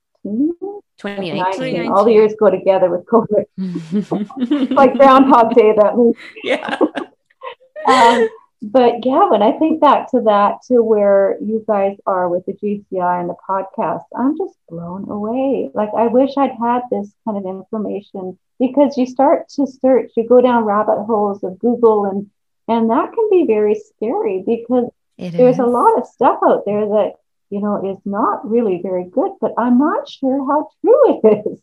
2019. 1.00 1.92
All 1.92 2.06
the 2.06 2.12
years 2.12 2.36
go 2.40 2.52
together 2.52 2.92
with 2.92 3.08
COVID. 3.08 4.70
like 4.76 4.94
Groundhog 4.94 5.56
Day, 5.56 5.74
that 5.76 5.98
was. 5.98 6.14
Yeah. 6.44 6.78
um, 7.88 8.30
but 8.62 9.06
yeah, 9.06 9.30
when 9.30 9.44
I 9.44 9.52
think 9.60 9.82
back 9.82 10.10
to 10.12 10.22
that, 10.22 10.64
to 10.68 10.82
where 10.82 11.38
you 11.42 11.64
guys 11.68 11.96
are 12.08 12.28
with 12.28 12.46
the 12.46 12.54
GCI 12.54 13.20
and 13.20 13.30
the 13.30 13.36
podcast, 13.48 14.04
I'm 14.16 14.36
just 14.36 14.56
blown 14.68 15.10
away. 15.10 15.70
Like, 15.76 15.90
I 15.96 16.08
wish 16.08 16.32
I'd 16.38 16.58
had 16.60 16.82
this 16.90 17.14
kind 17.24 17.38
of 17.38 17.46
information 17.46 18.40
because 18.60 18.98
you 18.98 19.06
start 19.06 19.50
to 19.50 19.68
search, 19.68 20.12
you 20.18 20.28
go 20.28 20.42
down 20.42 20.66
rabbit 20.66 21.04
holes 21.04 21.44
of 21.44 21.60
Google, 21.60 22.06
and 22.06 22.32
and 22.68 22.90
that 22.90 23.14
can 23.14 23.30
be 23.30 23.46
very 23.46 23.76
scary 23.76 24.44
because 24.46 24.90
it 25.18 25.32
there's 25.32 25.56
is. 25.56 25.60
a 25.60 25.66
lot 25.66 25.98
of 26.00 26.08
stuff 26.08 26.40
out 26.44 26.64
there 26.66 26.86
that 26.88 27.14
you 27.52 27.62
know 27.62 27.92
is 27.92 28.00
not 28.06 28.50
really 28.50 28.82
very 28.82 29.06
good. 29.06 29.34
But 29.40 29.54
I'm 29.58 29.78
not 29.78 30.10
sure 30.10 30.46
how 30.48 30.70
true 30.82 31.22
it 31.24 31.46
is. 31.46 31.60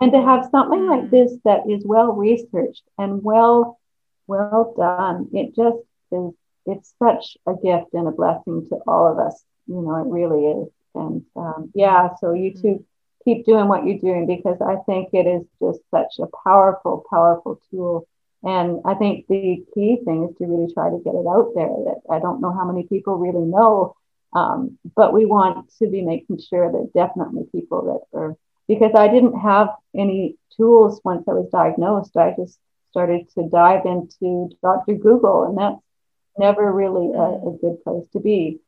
And 0.00 0.10
to 0.10 0.20
have 0.20 0.48
something 0.50 0.88
like 0.88 1.02
mm. 1.02 1.10
this 1.10 1.32
that 1.44 1.70
is 1.70 1.84
well 1.86 2.12
researched 2.12 2.82
and 2.98 3.22
well 3.22 3.78
well 4.26 4.74
done, 4.76 5.28
it 5.32 5.54
just 5.54 5.78
is 6.12 6.34
it's 6.66 6.94
such 6.98 7.36
a 7.46 7.54
gift 7.54 7.92
and 7.92 8.06
a 8.06 8.12
blessing 8.12 8.66
to 8.68 8.76
all 8.86 9.10
of 9.10 9.18
us. 9.18 9.42
You 9.66 9.82
know, 9.82 9.96
it 9.96 10.08
really 10.08 10.46
is. 10.46 10.68
And 10.94 11.24
um, 11.36 11.72
yeah, 11.74 12.10
so 12.20 12.32
you 12.32 12.52
mm. 12.52 12.62
two 12.62 12.84
keep 13.24 13.46
doing 13.46 13.68
what 13.68 13.86
you're 13.86 13.98
doing 13.98 14.26
because 14.26 14.60
I 14.60 14.76
think 14.84 15.10
it 15.12 15.26
is 15.26 15.46
just 15.60 15.80
such 15.90 16.18
a 16.18 16.26
powerful, 16.44 17.04
powerful 17.08 17.60
tool. 17.70 18.06
And 18.42 18.80
I 18.84 18.94
think 18.94 19.26
the 19.28 19.64
key 19.74 20.00
thing 20.04 20.28
is 20.28 20.36
to 20.38 20.46
really 20.46 20.72
try 20.72 20.90
to 20.90 21.00
get 21.04 21.14
it 21.14 21.26
out 21.26 21.52
there. 21.54 21.68
That 21.68 22.00
I 22.10 22.18
don't 22.18 22.40
know 22.40 22.52
how 22.52 22.64
many 22.64 22.86
people 22.88 23.16
really 23.16 23.46
know, 23.46 23.94
um, 24.32 24.78
but 24.96 25.12
we 25.12 25.26
want 25.26 25.72
to 25.78 25.88
be 25.88 26.02
making 26.02 26.40
sure 26.40 26.70
that 26.70 26.92
definitely 26.92 27.44
people 27.52 28.02
that 28.12 28.18
are 28.18 28.36
because 28.66 28.92
I 28.96 29.08
didn't 29.08 29.38
have 29.38 29.68
any 29.94 30.36
tools 30.56 31.00
once 31.04 31.24
I 31.28 31.32
was 31.32 31.48
diagnosed. 31.50 32.16
I 32.16 32.34
just 32.36 32.58
started 32.90 33.28
to 33.34 33.48
dive 33.48 33.86
into 33.86 34.50
Dr. 34.62 34.94
Google, 34.94 35.44
and 35.44 35.56
that's 35.58 35.80
never 36.38 36.72
really 36.72 37.12
a, 37.14 37.48
a 37.48 37.58
good 37.60 37.82
place 37.84 38.06
to 38.12 38.20
be. 38.20 38.60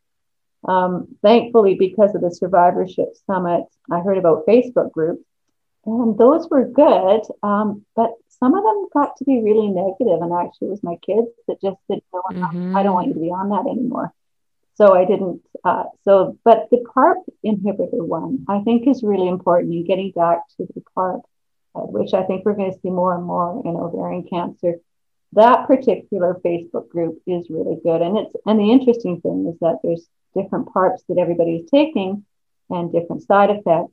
Um, 0.67 1.17
thankfully, 1.23 1.75
because 1.75 2.15
of 2.15 2.23
the 2.23 2.31
survivorship 2.31 3.15
summit, 3.27 3.65
I 3.91 4.01
heard 4.01 4.19
about 4.19 4.47
Facebook 4.47 4.93
groups, 4.93 5.25
and 5.85 6.17
those 6.17 6.49
were 6.49 6.67
good. 6.67 7.21
Um, 7.43 7.85
but 7.95 8.13
some 8.29 8.55
of 8.55 8.65
them 8.65 8.89
got 8.93 9.17
to 9.19 9.25
be 9.25 9.43
really 9.43 9.69
negative, 9.69 10.23
and 10.23 10.33
actually, 10.33 10.69
it 10.69 10.71
was 10.71 10.83
my 10.83 10.97
kids 11.05 11.29
that 11.49 11.61
just 11.61 11.77
said, 11.87 12.01
"No, 12.13 12.23
mm-hmm. 12.31 12.77
I 12.77 12.83
don't 12.83 12.95
want 12.95 13.09
you 13.09 13.15
to 13.15 13.21
be 13.21 13.31
on 13.31 13.51
that 13.51 13.71
anymore." 13.71 14.13
So 14.77 14.95
I 14.95 15.05
didn't. 15.05 15.43
Uh, 15.63 15.85
so, 16.05 16.39
but 16.45 16.69
the 16.71 16.85
PARP 16.95 17.19
inhibitor 17.45 18.05
one, 18.07 18.45
I 18.49 18.61
think, 18.61 18.89
is 18.89 19.03
really 19.03 19.29
important 19.29 19.73
in 19.73 19.87
getting 19.87 20.11
back 20.11 20.41
to 20.57 20.67
the 20.75 20.83
PARP, 20.97 21.23
uh, 21.75 21.81
which 21.81 22.13
I 22.13 22.25
think 22.25 22.45
we're 22.45 22.55
going 22.55 22.73
to 22.73 22.81
see 22.81 22.91
more 22.91 23.15
and 23.15 23.25
more 23.25 23.63
in 23.65 23.77
ovarian 23.77 24.27
cancer. 24.29 24.75
That 25.35 25.67
particular 25.67 26.41
Facebook 26.45 26.89
group 26.89 27.21
is 27.27 27.51
really 27.51 27.77
good, 27.83 28.03
and 28.03 28.19
it's 28.19 28.35
and 28.47 28.59
the 28.59 28.71
interesting 28.71 29.21
thing 29.21 29.49
is 29.53 29.59
that 29.61 29.81
there's 29.83 30.07
different 30.35 30.73
parts 30.73 31.03
that 31.09 31.19
everybody 31.19 31.57
is 31.57 31.71
taking 31.71 32.25
and 32.71 32.93
different 32.93 33.23
side 33.23 33.51
effects. 33.51 33.93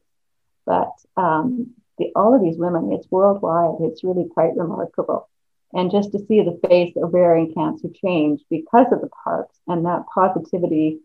But 0.66 0.92
um, 1.18 1.72
the, 1.98 2.12
all 2.16 2.36
of 2.36 2.42
these 2.42 2.58
women, 2.58 2.92
it's 2.94 3.10
worldwide. 3.10 3.82
It's 3.82 4.04
really 4.04 4.28
quite 4.30 4.56
remarkable. 4.56 5.30
And 5.74 5.90
just 5.90 6.12
to 6.12 6.20
see 6.20 6.42
the 6.42 6.60
face 6.68 6.96
of 6.96 7.04
ovarian 7.04 7.54
cancer 7.54 7.88
change 8.04 8.42
because 8.50 8.88
of 8.92 9.02
the 9.02 9.10
PARPs 9.26 9.56
and 9.68 9.86
that 9.86 10.06
positivity, 10.14 11.00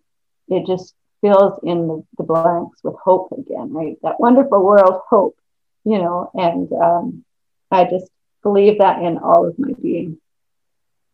it 0.49 0.67
just 0.67 0.95
fills 1.21 1.59
in 1.63 1.89
the, 1.89 2.05
the 2.19 2.25
blanks 2.25 2.81
with 2.83 2.97
hope 3.03 3.33
again, 3.33 3.73
right? 3.73 3.97
That 4.03 4.21
wonderful 4.21 4.63
world 4.63 5.01
hope, 5.09 5.39
you 5.85 5.99
know, 5.99 6.31
and 6.35 6.71
um, 6.73 7.25
I 7.71 7.85
just 7.85 8.11
believe 8.43 8.79
that 8.79 9.03
in 9.03 9.19
all 9.19 9.47
of 9.47 9.59
my 9.59 9.73
being. 9.81 10.21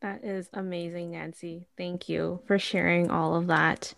That 0.03 0.25
is 0.25 0.51
amazing, 0.53 1.13
Nancy. 1.13 1.67
Thank 1.79 2.09
you 2.09 2.41
for 2.47 2.59
sharing 2.59 3.09
all 3.09 3.37
of 3.37 3.47
that. 3.47 3.95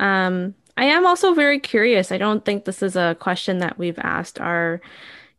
Um, 0.00 0.54
I 0.78 0.86
am 0.86 1.06
also 1.06 1.34
very 1.34 1.60
curious. 1.60 2.10
I 2.10 2.16
don't 2.16 2.42
think 2.42 2.64
this 2.64 2.82
is 2.82 2.96
a 2.96 3.16
question 3.20 3.58
that 3.58 3.76
we've 3.76 3.98
asked 3.98 4.40
our 4.40 4.80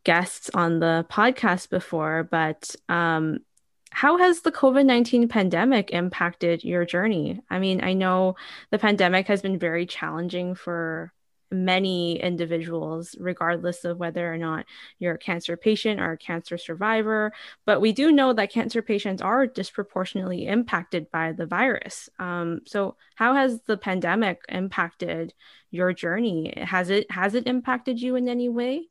guests 0.03 0.51
on 0.53 0.79
the 0.79 1.05
podcast 1.10 1.72
before, 1.72 2.27
but 2.29 2.75
um, 2.89 3.39
how 3.89 4.17
has 4.17 4.41
the 4.41 4.51
COVID 4.51 4.86
19 4.86 5.27
pandemic 5.29 5.89
impacted 5.89 6.63
your 6.63 6.86
journey? 6.86 7.41
I 7.50 7.58
mean, 7.58 7.84
I 7.84 7.93
know 7.93 8.36
the 8.70 8.77
pandemic 8.77 9.27
has 9.27 9.41
been 9.41 9.58
very 9.58 9.88
challenging 9.88 10.53
for 10.53 11.12
many 11.53 12.19
individuals, 12.19 13.15
regardless 13.19 13.86
of 13.86 13.98
whether 13.98 14.31
or 14.33 14.38
not 14.38 14.65
you're 15.00 15.15
a 15.15 15.19
cancer 15.19 15.55
patient 15.55 16.01
or 16.01 16.12
a 16.12 16.17
cancer 16.17 16.57
survivor. 16.57 17.31
But 17.65 17.79
we 17.79 17.93
do 17.93 18.12
know 18.12 18.33
that 18.33 18.51
cancer 18.51 18.81
patients 18.81 19.22
are 19.22 19.48
disproportionately 19.48 20.48
impacted 20.48 21.12
by 21.12 21.31
the 21.31 21.45
virus. 21.45 22.10
Um, 22.19 22.62
so, 22.65 22.98
how 23.15 23.36
has 23.36 23.62
the 23.62 23.77
pandemic 23.77 24.41
impacted 24.50 25.33
your 25.72 25.93
journey? 25.93 26.53
Has 26.57 26.89
it 26.89 27.10
has 27.12 27.36
it 27.36 27.48
impacted 27.48 28.01
you 28.01 28.15
in 28.15 28.27
any 28.27 28.50
way? 28.50 28.88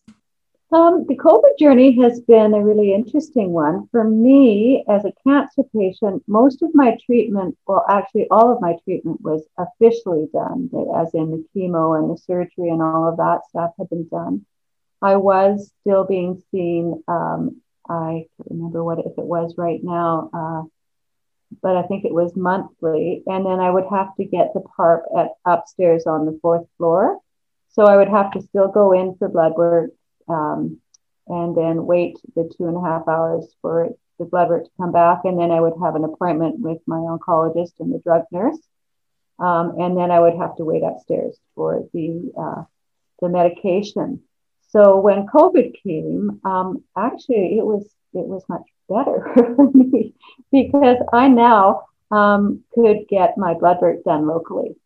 Um, 0.73 1.05
the 1.07 1.17
COVID 1.17 1.59
journey 1.59 2.01
has 2.01 2.21
been 2.21 2.55
a 2.55 2.65
really 2.65 2.95
interesting 2.95 3.51
one. 3.51 3.89
For 3.91 4.05
me, 4.05 4.83
as 4.89 5.05
a 5.05 5.13
cancer 5.23 5.65
patient, 5.77 6.23
most 6.27 6.63
of 6.63 6.71
my 6.75 6.97
treatment, 7.05 7.59
well, 7.67 7.85
actually, 7.91 8.27
all 8.31 8.51
of 8.51 8.63
my 8.63 8.79
treatment 8.83 9.21
was 9.21 9.47
officially 9.59 10.29
done, 10.33 10.71
as 10.97 11.13
in 11.13 11.31
the 11.31 11.45
chemo 11.55 11.99
and 11.99 12.11
the 12.11 12.17
surgery 12.17 12.71
and 12.71 12.81
all 12.81 13.07
of 13.07 13.19
that 13.19 13.41
stuff 13.51 13.73
had 13.79 13.91
been 13.91 14.09
done. 14.09 14.47
I 15.03 15.17
was 15.17 15.71
still 15.83 16.05
being 16.05 16.43
seen. 16.51 17.03
Um, 17.07 17.61
I 17.87 18.27
can't 18.39 18.51
remember 18.51 18.83
what 18.83 19.01
if 19.01 19.19
it 19.19 19.25
was 19.25 19.55
right 19.59 19.81
now, 19.83 20.31
uh, 20.33 20.63
but 21.61 21.77
I 21.77 21.83
think 21.83 22.07
it 22.07 22.15
was 22.15 22.35
monthly. 22.35 23.23
And 23.27 23.45
then 23.45 23.61
I 23.61 23.71
would 23.71 23.89
have 23.91 24.17
to 24.17 24.25
get 24.25 24.55
the 24.55 24.61
PARP 24.61 25.03
at 25.19 25.33
upstairs 25.45 26.07
on 26.07 26.25
the 26.25 26.39
fourth 26.41 26.67
floor. 26.79 27.19
So 27.73 27.85
I 27.85 27.99
would 27.99 28.09
have 28.09 28.31
to 28.33 28.41
still 28.41 28.69
go 28.69 28.93
in 28.93 29.17
for 29.17 29.29
blood 29.29 29.53
work 29.55 29.91
um, 30.33 30.81
and 31.27 31.57
then 31.57 31.87
wait 31.87 32.19
the 32.35 32.51
two 32.57 32.67
and 32.67 32.77
a 32.77 32.81
half 32.81 33.07
hours 33.09 33.47
for 33.61 33.91
the 34.19 34.25
blood 34.25 34.49
work 34.49 34.65
to 34.65 34.71
come 34.77 34.93
back. 34.93 35.21
And 35.25 35.39
then 35.39 35.51
I 35.51 35.61
would 35.61 35.75
have 35.83 35.95
an 35.95 36.05
appointment 36.05 36.59
with 36.61 36.79
my 36.87 36.97
oncologist 36.97 37.73
and 37.81 37.93
the 37.93 38.01
drug 38.01 38.25
nurse. 38.31 38.59
Um, 39.39 39.81
and 39.81 39.97
then 39.97 40.11
I 40.11 40.21
would 40.21 40.37
have 40.37 40.57
to 40.57 40.65
wait 40.65 40.83
upstairs 40.83 41.37
for 41.55 41.89
the, 41.93 42.33
uh, 42.39 42.65
the 43.21 43.29
medication. 43.29 44.23
So 44.69 44.99
when 44.99 45.27
COVID 45.27 45.77
came, 45.83 46.41
um, 46.45 46.85
actually 46.97 47.59
it 47.59 47.65
was 47.65 47.85
it 48.15 48.27
was 48.27 48.45
much 48.49 48.63
better 48.89 49.31
for 49.35 49.71
me 49.73 50.15
because 50.51 50.99
I 51.13 51.29
now 51.29 51.85
um, 52.11 52.63
could 52.75 53.09
get 53.09 53.39
my 53.39 53.55
blood 53.55 53.79
work 53.81 54.05
done 54.05 54.27
locally, 54.27 54.77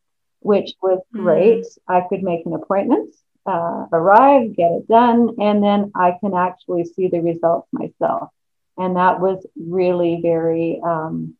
which 0.40 0.74
was 0.80 1.00
mm. 1.14 1.22
great. 1.22 1.64
Mm. 1.64 1.78
I 1.88 2.06
could 2.08 2.22
make 2.22 2.46
an 2.46 2.54
appointment 2.54 3.14
uh, 3.46 3.86
arrive, 3.92 4.56
get 4.56 4.72
it 4.72 4.88
done, 4.88 5.36
and 5.40 5.62
then 5.62 5.92
I 5.94 6.16
can 6.20 6.34
actually 6.34 6.84
see 6.84 7.08
the 7.08 7.20
results 7.20 7.68
myself. 7.72 8.30
And 8.76 8.96
that 8.96 9.20
was 9.20 9.46
really 9.56 10.20
very, 10.22 10.80
um, 10.84 11.34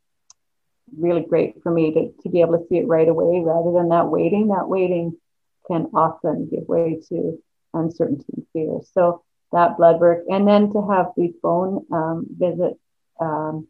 really 0.96 1.22
great 1.22 1.62
for 1.62 1.70
me 1.70 1.92
to, 1.92 2.22
to 2.22 2.28
be 2.28 2.40
able 2.40 2.58
to 2.58 2.66
see 2.68 2.78
it 2.78 2.88
right 2.88 3.08
away 3.08 3.42
rather 3.44 3.72
than 3.72 3.90
that 3.90 4.08
waiting. 4.08 4.48
That 4.48 4.68
waiting 4.68 5.16
can 5.66 5.90
often 5.94 6.48
give 6.48 6.68
way 6.68 7.00
to 7.08 7.42
uncertainty 7.74 8.24
and 8.34 8.46
fear. 8.52 8.80
So 8.92 9.22
that 9.52 9.76
blood 9.76 10.00
work, 10.00 10.24
and 10.28 10.46
then 10.46 10.72
to 10.72 10.86
have 10.88 11.12
the 11.16 11.34
phone 11.42 11.86
um, 11.92 12.26
visit 12.30 12.78
um, 13.20 13.66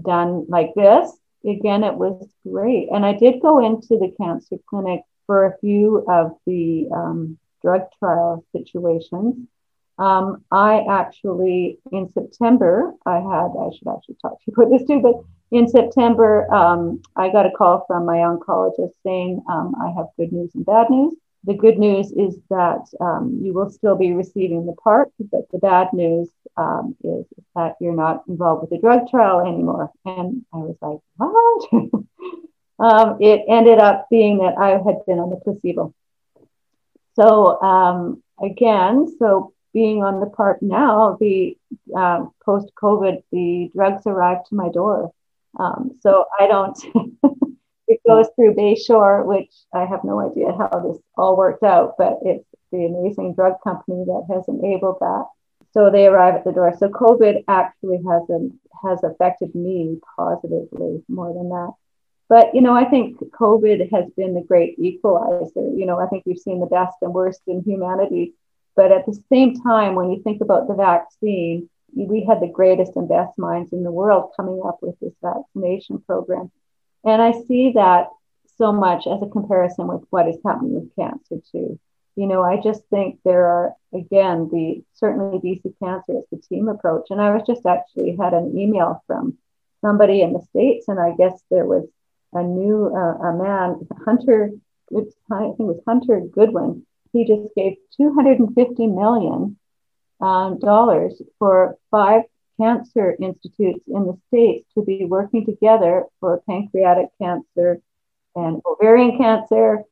done 0.00 0.46
like 0.48 0.74
this, 0.74 1.10
again, 1.44 1.84
it 1.84 1.94
was 1.94 2.28
great. 2.46 2.88
And 2.90 3.04
I 3.04 3.12
did 3.12 3.40
go 3.40 3.64
into 3.64 3.98
the 3.98 4.12
cancer 4.20 4.56
clinic 4.68 5.02
for 5.26 5.46
a 5.46 5.58
few 5.58 6.04
of 6.08 6.36
the 6.46 6.88
um, 6.92 7.38
drug 7.62 7.82
trial 7.98 8.44
situations. 8.52 9.36
Um, 9.98 10.44
I 10.50 10.84
actually, 10.90 11.78
in 11.90 12.10
September, 12.12 12.92
I 13.06 13.16
had, 13.16 13.48
I 13.58 13.70
should 13.76 13.88
actually 13.88 14.16
talk 14.20 14.38
to 14.38 14.44
you 14.46 14.52
about 14.54 14.70
this 14.70 14.86
too, 14.86 15.00
but 15.00 15.14
in 15.56 15.68
September, 15.68 16.52
um, 16.52 17.02
I 17.14 17.30
got 17.30 17.46
a 17.46 17.50
call 17.50 17.84
from 17.86 18.04
my 18.04 18.16
oncologist 18.16 18.92
saying 19.04 19.42
um, 19.48 19.74
I 19.80 19.90
have 19.96 20.06
good 20.18 20.32
news 20.32 20.50
and 20.54 20.66
bad 20.66 20.90
news. 20.90 21.14
The 21.44 21.54
good 21.54 21.78
news 21.78 22.10
is 22.12 22.36
that 22.50 22.84
um, 23.00 23.38
you 23.40 23.54
will 23.54 23.70
still 23.70 23.94
be 23.94 24.12
receiving 24.12 24.66
the 24.66 24.74
PARP, 24.84 25.12
but 25.30 25.48
the 25.52 25.58
bad 25.58 25.92
news 25.92 26.28
um, 26.56 26.96
is 27.04 27.24
that 27.54 27.76
you're 27.80 27.94
not 27.94 28.24
involved 28.28 28.62
with 28.62 28.70
the 28.70 28.78
drug 28.78 29.08
trial 29.08 29.40
anymore. 29.40 29.92
And 30.04 30.44
I 30.52 30.58
was 30.58 30.76
like, 30.82 30.98
what? 31.16 32.04
Um, 32.78 33.16
it 33.20 33.42
ended 33.48 33.78
up 33.78 34.06
being 34.10 34.38
that 34.38 34.58
I 34.58 34.70
had 34.72 35.04
been 35.06 35.18
on 35.18 35.30
the 35.30 35.36
placebo. 35.36 35.94
So 37.16 37.60
um, 37.62 38.22
again, 38.42 39.08
so 39.18 39.54
being 39.72 40.02
on 40.02 40.20
the 40.20 40.26
PARP 40.26 40.58
now, 40.60 41.16
the 41.18 41.56
uh, 41.96 42.26
post 42.44 42.70
COVID, 42.80 43.22
the 43.32 43.70
drugs 43.74 44.06
arrive 44.06 44.44
to 44.48 44.54
my 44.54 44.68
door. 44.68 45.12
Um, 45.58 45.98
so 46.00 46.26
I 46.38 46.46
don't. 46.46 46.78
it 47.88 48.00
goes 48.06 48.26
through 48.36 48.54
Bayshore, 48.54 49.24
which 49.24 49.52
I 49.72 49.86
have 49.86 50.04
no 50.04 50.30
idea 50.30 50.52
how 50.56 50.68
this 50.80 50.98
all 51.16 51.36
worked 51.36 51.62
out, 51.62 51.94
but 51.98 52.18
it's 52.22 52.44
the 52.70 52.84
amazing 52.84 53.34
drug 53.34 53.54
company 53.64 54.04
that 54.04 54.26
has 54.30 54.44
enabled 54.48 54.98
that. 55.00 55.26
So 55.72 55.90
they 55.90 56.06
arrive 56.06 56.34
at 56.34 56.44
the 56.44 56.52
door. 56.52 56.74
So 56.78 56.88
COVID 56.88 57.44
actually 57.48 58.00
hasn't 58.08 58.54
has 58.84 59.02
affected 59.02 59.54
me 59.54 59.98
positively 60.16 61.02
more 61.08 61.32
than 61.32 61.48
that. 61.48 61.72
But, 62.28 62.54
you 62.54 62.60
know, 62.60 62.74
I 62.74 62.84
think 62.84 63.18
COVID 63.18 63.90
has 63.92 64.10
been 64.16 64.34
the 64.34 64.40
great 64.40 64.78
equalizer. 64.78 65.70
You 65.74 65.86
know, 65.86 66.00
I 66.00 66.06
think 66.06 66.24
we've 66.26 66.38
seen 66.38 66.60
the 66.60 66.66
best 66.66 66.96
and 67.02 67.14
worst 67.14 67.40
in 67.46 67.62
humanity. 67.62 68.34
But 68.74 68.92
at 68.92 69.06
the 69.06 69.18
same 69.32 69.60
time, 69.62 69.94
when 69.94 70.10
you 70.10 70.22
think 70.22 70.40
about 70.42 70.66
the 70.66 70.74
vaccine, 70.74 71.70
we 71.94 72.24
had 72.24 72.40
the 72.40 72.48
greatest 72.48 72.96
and 72.96 73.08
best 73.08 73.38
minds 73.38 73.72
in 73.72 73.84
the 73.84 73.92
world 73.92 74.32
coming 74.36 74.60
up 74.66 74.78
with 74.82 74.98
this 75.00 75.14
vaccination 75.22 76.00
program. 76.00 76.50
And 77.04 77.22
I 77.22 77.32
see 77.46 77.72
that 77.72 78.08
so 78.58 78.72
much 78.72 79.06
as 79.06 79.22
a 79.22 79.30
comparison 79.30 79.86
with 79.86 80.02
what 80.10 80.28
is 80.28 80.36
happening 80.44 80.74
with 80.74 80.96
cancer, 80.96 81.36
too. 81.52 81.78
you 82.16 82.26
know, 82.26 82.42
I 82.42 82.60
just 82.60 82.82
think 82.88 83.20
there 83.24 83.46
are 83.46 83.74
again 83.94 84.48
the 84.50 84.82
certainly 84.94 85.38
BC 85.38 85.78
Cancer 85.78 86.18
is 86.18 86.24
the 86.32 86.38
team 86.38 86.68
approach. 86.68 87.08
And 87.10 87.20
I 87.20 87.30
was 87.34 87.42
just 87.46 87.66
actually 87.66 88.16
had 88.16 88.32
an 88.32 88.58
email 88.58 89.02
from 89.06 89.36
somebody 89.82 90.22
in 90.22 90.32
the 90.32 90.40
states, 90.50 90.88
and 90.88 90.98
I 90.98 91.14
guess 91.14 91.38
there 91.50 91.66
was 91.66 91.86
a 92.32 92.42
new 92.42 92.86
uh, 92.94 93.28
a 93.28 93.32
man 93.36 93.86
Hunter. 94.04 94.50
I 94.92 94.98
think 94.98 95.56
it 95.58 95.62
was 95.62 95.80
Hunter 95.86 96.20
Goodwin. 96.20 96.86
He 97.12 97.26
just 97.26 97.54
gave 97.56 97.76
250 97.96 98.86
million 98.86 99.56
um, 100.20 100.58
dollars 100.58 101.20
for 101.38 101.76
five 101.90 102.22
cancer 102.60 103.16
institutes 103.20 103.84
in 103.88 104.06
the 104.06 104.18
states 104.28 104.68
to 104.74 104.84
be 104.84 105.04
working 105.04 105.44
together 105.44 106.04
for 106.20 106.40
pancreatic 106.48 107.08
cancer 107.20 107.80
and 108.34 108.60
ovarian 108.66 109.18
cancer 109.18 109.82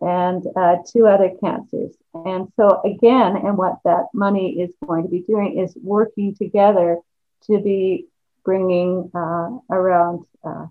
and 0.00 0.44
uh, 0.56 0.76
two 0.86 1.06
other 1.06 1.30
cancers. 1.42 1.94
And 2.14 2.48
so, 2.56 2.80
again, 2.84 3.36
and 3.36 3.56
what 3.56 3.78
that 3.84 4.06
money 4.12 4.60
is 4.60 4.74
going 4.84 5.04
to 5.04 5.08
be 5.08 5.20
doing 5.20 5.58
is 5.58 5.76
working 5.80 6.34
together 6.34 6.98
to 7.46 7.60
be 7.60 8.06
bringing 8.44 9.10
uh, 9.14 9.50
around 9.70 10.24
uh, 10.44 10.66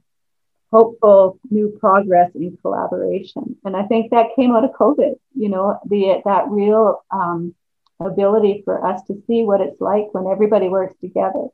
hopeful 0.71 1.39
new 1.49 1.77
progress 1.79 2.31
in 2.33 2.57
collaboration. 2.61 3.57
And 3.63 3.75
I 3.75 3.83
think 3.83 4.11
that 4.11 4.35
came 4.35 4.51
out 4.51 4.63
of 4.63 4.71
COVID, 4.71 5.15
you 5.35 5.49
know, 5.49 5.79
the, 5.85 6.21
that 6.25 6.49
real 6.49 7.03
um, 7.11 7.53
ability 7.99 8.61
for 8.63 8.85
us 8.85 9.01
to 9.07 9.21
see 9.27 9.43
what 9.43 9.61
it's 9.61 9.79
like 9.81 10.13
when 10.13 10.27
everybody 10.27 10.69
works 10.69 10.95
together. 11.01 11.47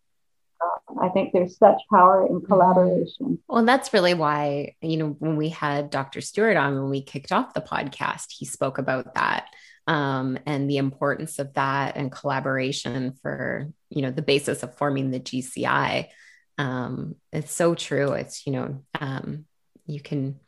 Uh, 0.60 1.02
I 1.02 1.10
think 1.10 1.34
there's 1.34 1.58
such 1.58 1.82
power 1.90 2.26
in 2.26 2.36
mm-hmm. 2.36 2.46
collaboration. 2.46 3.40
Well, 3.48 3.66
that's 3.66 3.94
really 3.94 4.14
why, 4.14 4.76
you 4.82 4.98
know, 4.98 5.16
when 5.20 5.36
we 5.36 5.50
had 5.50 5.90
Dr. 5.90 6.22
Stewart 6.22 6.58
on, 6.58 6.76
when 6.76 6.90
we 6.90 7.02
kicked 7.02 7.32
off 7.32 7.54
the 7.54 7.62
podcast, 7.62 8.28
he 8.30 8.46
spoke 8.46 8.78
about 8.78 9.16
that 9.16 9.48
um, 9.88 10.38
and 10.46 10.70
the 10.70 10.78
importance 10.78 11.40
of 11.40 11.54
that 11.54 11.96
and 11.96 12.12
collaboration 12.12 13.14
for, 13.22 13.72
you 13.90 14.02
know, 14.02 14.12
the 14.12 14.22
basis 14.22 14.64
of 14.64 14.78
forming 14.78 15.12
the 15.12 15.20
GCI. 15.20 16.08
Um, 16.58 17.16
it's 17.32 17.52
so 17.52 17.76
true. 17.76 18.14
It's, 18.14 18.46
you 18.48 18.54
know, 18.54 18.84
um, 19.00 19.46
you 19.86 20.00
can 20.00 20.40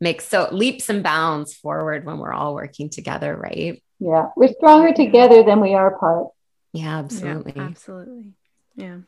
make 0.00 0.20
so 0.20 0.48
leaps 0.52 0.88
and 0.88 1.02
bounds 1.02 1.54
forward 1.54 2.04
when 2.04 2.18
we're 2.18 2.32
all 2.32 2.54
working 2.54 2.90
together, 2.90 3.36
right? 3.36 3.82
Yeah, 3.98 4.28
we're 4.36 4.52
stronger 4.52 4.92
together 4.92 5.42
than 5.42 5.60
we 5.60 5.74
are 5.74 5.94
apart. 5.94 6.28
Yeah, 6.72 6.98
absolutely. 6.98 7.52
Yeah, 7.56 7.62
absolutely. 7.62 8.32
Yeah. 8.76 8.98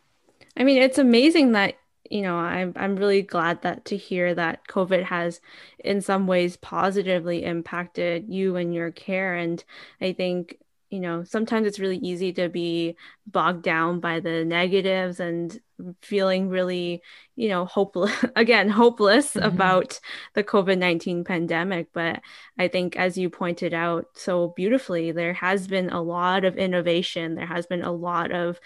I 0.56 0.64
mean, 0.64 0.80
it's 0.80 0.98
amazing 0.98 1.52
that, 1.52 1.74
you 2.08 2.22
know, 2.22 2.36
I'm 2.36 2.72
I'm 2.76 2.96
really 2.96 3.22
glad 3.22 3.62
that 3.62 3.84
to 3.86 3.96
hear 3.96 4.34
that 4.34 4.66
COVID 4.68 5.02
has 5.04 5.40
in 5.80 6.00
some 6.00 6.26
ways 6.26 6.56
positively 6.56 7.44
impacted 7.44 8.26
you 8.28 8.56
and 8.56 8.72
your 8.72 8.92
care. 8.92 9.34
And 9.34 9.62
I 10.00 10.12
think 10.12 10.58
you 10.90 11.00
know 11.00 11.24
sometimes 11.24 11.66
it's 11.66 11.80
really 11.80 11.98
easy 11.98 12.32
to 12.32 12.48
be 12.48 12.96
bogged 13.26 13.62
down 13.62 14.00
by 14.00 14.20
the 14.20 14.44
negatives 14.44 15.18
and 15.20 15.60
feeling 16.00 16.48
really 16.48 17.02
you 17.34 17.48
know 17.48 17.64
hopeless 17.64 18.24
again 18.36 18.68
hopeless 18.68 19.34
mm-hmm. 19.34 19.46
about 19.46 20.00
the 20.34 20.44
covid-19 20.44 21.24
pandemic 21.24 21.88
but 21.92 22.20
i 22.58 22.68
think 22.68 22.96
as 22.96 23.18
you 23.18 23.28
pointed 23.28 23.74
out 23.74 24.06
so 24.14 24.48
beautifully 24.56 25.12
there 25.12 25.34
has 25.34 25.66
been 25.66 25.90
a 25.90 26.00
lot 26.00 26.44
of 26.44 26.56
innovation 26.56 27.34
there 27.34 27.46
has 27.46 27.66
been 27.66 27.82
a 27.82 27.92
lot 27.92 28.30
of 28.30 28.60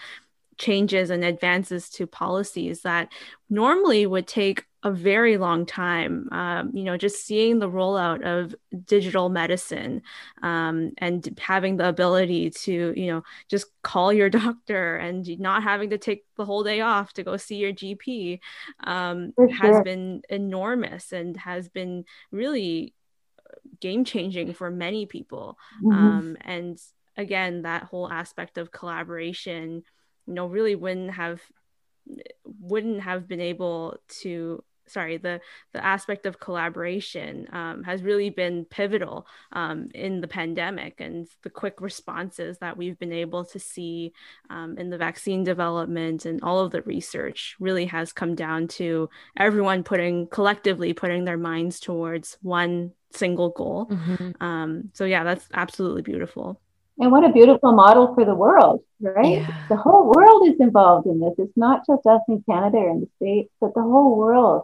changes 0.61 1.09
and 1.09 1.23
advances 1.23 1.89
to 1.89 2.05
policies 2.05 2.81
that 2.81 3.11
normally 3.49 4.05
would 4.05 4.27
take 4.27 4.65
a 4.83 4.91
very 4.91 5.37
long 5.37 5.65
time. 5.65 6.27
Um, 6.31 6.71
you 6.73 6.83
know, 6.83 6.97
just 6.97 7.25
seeing 7.25 7.57
the 7.59 7.69
rollout 7.69 8.23
of 8.23 8.55
digital 8.85 9.29
medicine 9.29 10.03
um, 10.43 10.91
and 10.99 11.39
having 11.39 11.77
the 11.77 11.87
ability 11.87 12.51
to, 12.51 12.93
you 12.95 13.07
know, 13.07 13.23
just 13.47 13.67
call 13.81 14.13
your 14.13 14.29
doctor 14.41 14.97
and 14.97 15.27
not 15.39 15.63
having 15.63 15.89
to 15.89 15.97
take 15.97 16.25
the 16.37 16.45
whole 16.45 16.63
day 16.63 16.81
off 16.81 17.13
to 17.13 17.23
go 17.23 17.37
see 17.37 17.57
your 17.57 17.73
GP 17.73 18.39
um, 18.83 19.33
sure. 19.35 19.49
has 19.49 19.81
been 19.81 20.21
enormous 20.29 21.11
and 21.11 21.37
has 21.37 21.69
been 21.69 22.05
really 22.31 22.93
game 23.79 24.05
changing 24.05 24.53
for 24.53 24.69
many 24.69 25.07
people. 25.07 25.57
Mm-hmm. 25.83 25.97
Um, 25.97 26.37
and 26.41 26.79
again, 27.17 27.63
that 27.63 27.83
whole 27.83 28.11
aspect 28.11 28.57
of 28.57 28.71
collaboration, 28.71 29.83
you 30.27 30.33
know, 30.33 30.47
really 30.47 30.75
wouldn't 30.75 31.11
have 31.11 31.41
wouldn't 32.59 33.01
have 33.01 33.27
been 33.27 33.41
able 33.41 33.97
to 34.07 34.63
sorry 34.87 35.17
the 35.17 35.39
the 35.73 35.83
aspect 35.83 36.25
of 36.25 36.39
collaboration 36.39 37.47
um, 37.51 37.83
has 37.83 38.03
really 38.03 38.29
been 38.29 38.65
pivotal 38.65 39.25
um, 39.53 39.89
in 39.93 40.21
the 40.21 40.27
pandemic 40.27 40.99
and 40.99 41.27
the 41.43 41.49
quick 41.49 41.79
responses 41.79 42.57
that 42.59 42.77
we've 42.77 42.99
been 42.99 43.13
able 43.13 43.45
to 43.45 43.59
see 43.59 44.11
um, 44.49 44.77
in 44.77 44.89
the 44.89 44.97
vaccine 44.97 45.43
development 45.43 46.25
and 46.25 46.41
all 46.43 46.59
of 46.59 46.71
the 46.71 46.81
research 46.81 47.55
really 47.59 47.85
has 47.85 48.11
come 48.11 48.35
down 48.35 48.67
to 48.67 49.09
everyone 49.37 49.83
putting 49.83 50.27
collectively 50.27 50.93
putting 50.93 51.25
their 51.25 51.37
minds 51.37 51.79
towards 51.79 52.37
one 52.41 52.91
single 53.13 53.49
goal 53.49 53.87
mm-hmm. 53.87 54.43
Um, 54.43 54.89
so 54.93 55.05
yeah 55.05 55.23
that's 55.23 55.47
absolutely 55.53 56.01
beautiful 56.01 56.61
and 57.01 57.11
what 57.11 57.25
a 57.25 57.33
beautiful 57.33 57.73
model 57.73 58.13
for 58.15 58.23
the 58.23 58.35
world, 58.35 58.83
right? 59.01 59.41
Yeah. 59.41 59.65
The 59.67 59.75
whole 59.75 60.13
world 60.15 60.47
is 60.47 60.59
involved 60.59 61.07
in 61.07 61.19
this. 61.19 61.33
It's 61.37 61.57
not 61.57 61.85
just 61.85 62.05
us 62.05 62.21
in 62.29 62.43
Canada 62.49 62.77
or 62.77 62.89
in 62.91 63.01
the 63.01 63.09
States, 63.17 63.51
but 63.59 63.73
the 63.73 63.81
whole 63.81 64.15
world 64.15 64.63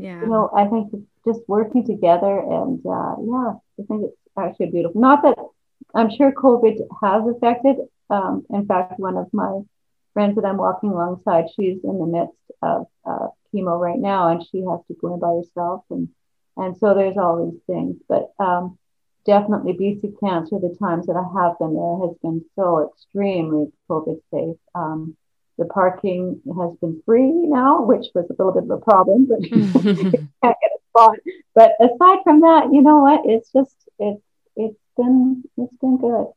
yeah. 0.00 0.20
You 0.22 0.28
know, 0.28 0.50
I 0.56 0.66
think 0.66 0.92
just 1.26 1.40
working 1.46 1.84
together 1.84 2.38
and 2.38 2.80
uh, 2.86 3.16
yeah, 3.20 3.52
I 3.78 3.82
think 3.86 4.04
it's 4.04 4.16
actually 4.38 4.70
beautiful. 4.70 4.98
Not 4.98 5.22
that 5.22 5.36
I'm 5.94 6.10
sure 6.10 6.32
COVID 6.32 6.78
has 7.02 7.22
affected. 7.36 7.76
Um, 8.08 8.46
in 8.48 8.66
fact, 8.66 8.98
one 8.98 9.18
of 9.18 9.28
my 9.34 9.60
friends 10.14 10.36
that 10.36 10.46
I'm 10.46 10.56
walking 10.56 10.88
alongside, 10.88 11.50
she's 11.54 11.84
in 11.84 11.98
the 11.98 12.06
midst 12.06 12.38
of 12.62 12.86
uh, 13.04 13.28
chemo 13.52 13.78
right 13.78 13.98
now, 13.98 14.28
and 14.28 14.42
she 14.50 14.60
has 14.60 14.80
to 14.88 14.94
go 14.98 15.14
in 15.14 15.20
by 15.20 15.34
herself, 15.34 15.84
and 15.90 16.08
and 16.56 16.78
so 16.78 16.94
there's 16.94 17.18
all 17.18 17.50
these 17.50 17.60
things. 17.66 17.96
But 18.08 18.32
um, 18.38 18.78
definitely, 19.24 19.72
BC 19.74 20.18
Cancer, 20.20 20.58
the 20.58 20.76
times 20.80 21.06
that 21.06 21.16
I 21.16 21.42
have 21.42 21.58
been 21.58 21.74
there, 21.74 22.08
has 22.08 22.16
been 22.22 22.44
so 22.56 22.90
extremely 22.90 23.72
COVID 23.88 24.20
safe. 24.32 24.56
Um, 24.74 25.16
the 25.58 25.66
parking 25.66 26.40
has 26.58 26.76
been 26.80 27.02
free 27.04 27.30
now, 27.30 27.82
which 27.82 28.06
was 28.14 28.26
a 28.30 28.32
little 28.42 28.52
bit 28.52 28.64
of 28.64 28.70
a 28.70 28.78
problem, 28.78 29.26
but 29.26 29.42
can't 29.50 29.74
get 30.42 30.42
a 30.42 30.78
spot. 30.88 31.16
But 31.54 31.72
aside 31.80 32.18
from 32.24 32.40
that, 32.40 32.70
you 32.72 32.82
know 32.82 33.00
what? 33.00 33.22
It's 33.24 33.52
just 33.52 33.76
it's 33.98 34.22
it's 34.56 34.78
been 34.96 35.44
it's 35.56 35.76
been 35.80 35.98
good. 35.98 36.28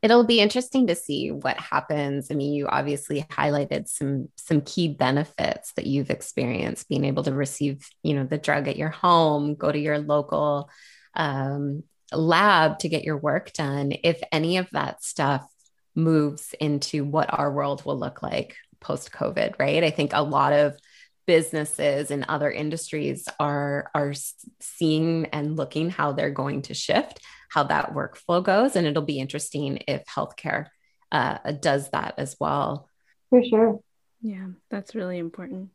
It'll 0.00 0.24
be 0.24 0.40
interesting 0.40 0.86
to 0.86 0.94
see 0.94 1.32
what 1.32 1.58
happens. 1.58 2.30
I 2.30 2.34
mean, 2.34 2.54
you 2.54 2.68
obviously 2.68 3.22
highlighted 3.22 3.88
some 3.88 4.28
some 4.36 4.62
key 4.62 4.88
benefits 4.88 5.72
that 5.74 5.86
you've 5.86 6.10
experienced, 6.10 6.88
being 6.88 7.04
able 7.04 7.24
to 7.24 7.32
receive, 7.32 7.86
you 8.02 8.14
know, 8.14 8.24
the 8.24 8.38
drug 8.38 8.68
at 8.68 8.76
your 8.76 8.90
home, 8.90 9.56
go 9.56 9.70
to 9.70 9.78
your 9.78 9.98
local 9.98 10.70
um, 11.14 11.82
lab 12.12 12.78
to 12.80 12.88
get 12.88 13.04
your 13.04 13.16
work 13.16 13.52
done. 13.52 13.92
If 14.04 14.20
any 14.32 14.56
of 14.58 14.68
that 14.72 15.02
stuff 15.02 15.46
moves 15.94 16.54
into 16.60 17.04
what 17.04 17.32
our 17.36 17.52
world 17.52 17.84
will 17.84 17.98
look 17.98 18.22
like 18.22 18.56
post 18.80 19.12
COVID, 19.12 19.58
right? 19.58 19.82
I 19.82 19.90
think 19.90 20.12
a 20.14 20.22
lot 20.22 20.52
of 20.52 20.78
businesses 21.26 22.10
and 22.10 22.24
other 22.26 22.50
industries 22.50 23.28
are 23.38 23.90
are 23.94 24.14
seeing 24.60 25.26
and 25.26 25.56
looking 25.56 25.90
how 25.90 26.12
they're 26.12 26.30
going 26.30 26.62
to 26.62 26.74
shift, 26.74 27.20
how 27.50 27.64
that 27.64 27.92
workflow 27.92 28.42
goes, 28.42 28.76
and 28.76 28.86
it'll 28.86 29.02
be 29.02 29.18
interesting 29.18 29.82
if 29.86 30.04
healthcare 30.06 30.66
uh, 31.12 31.52
does 31.52 31.90
that 31.90 32.14
as 32.16 32.36
well. 32.40 32.88
For 33.30 33.44
sure. 33.44 33.80
Yeah, 34.22 34.46
that's 34.70 34.94
really 34.94 35.18
important. 35.18 35.70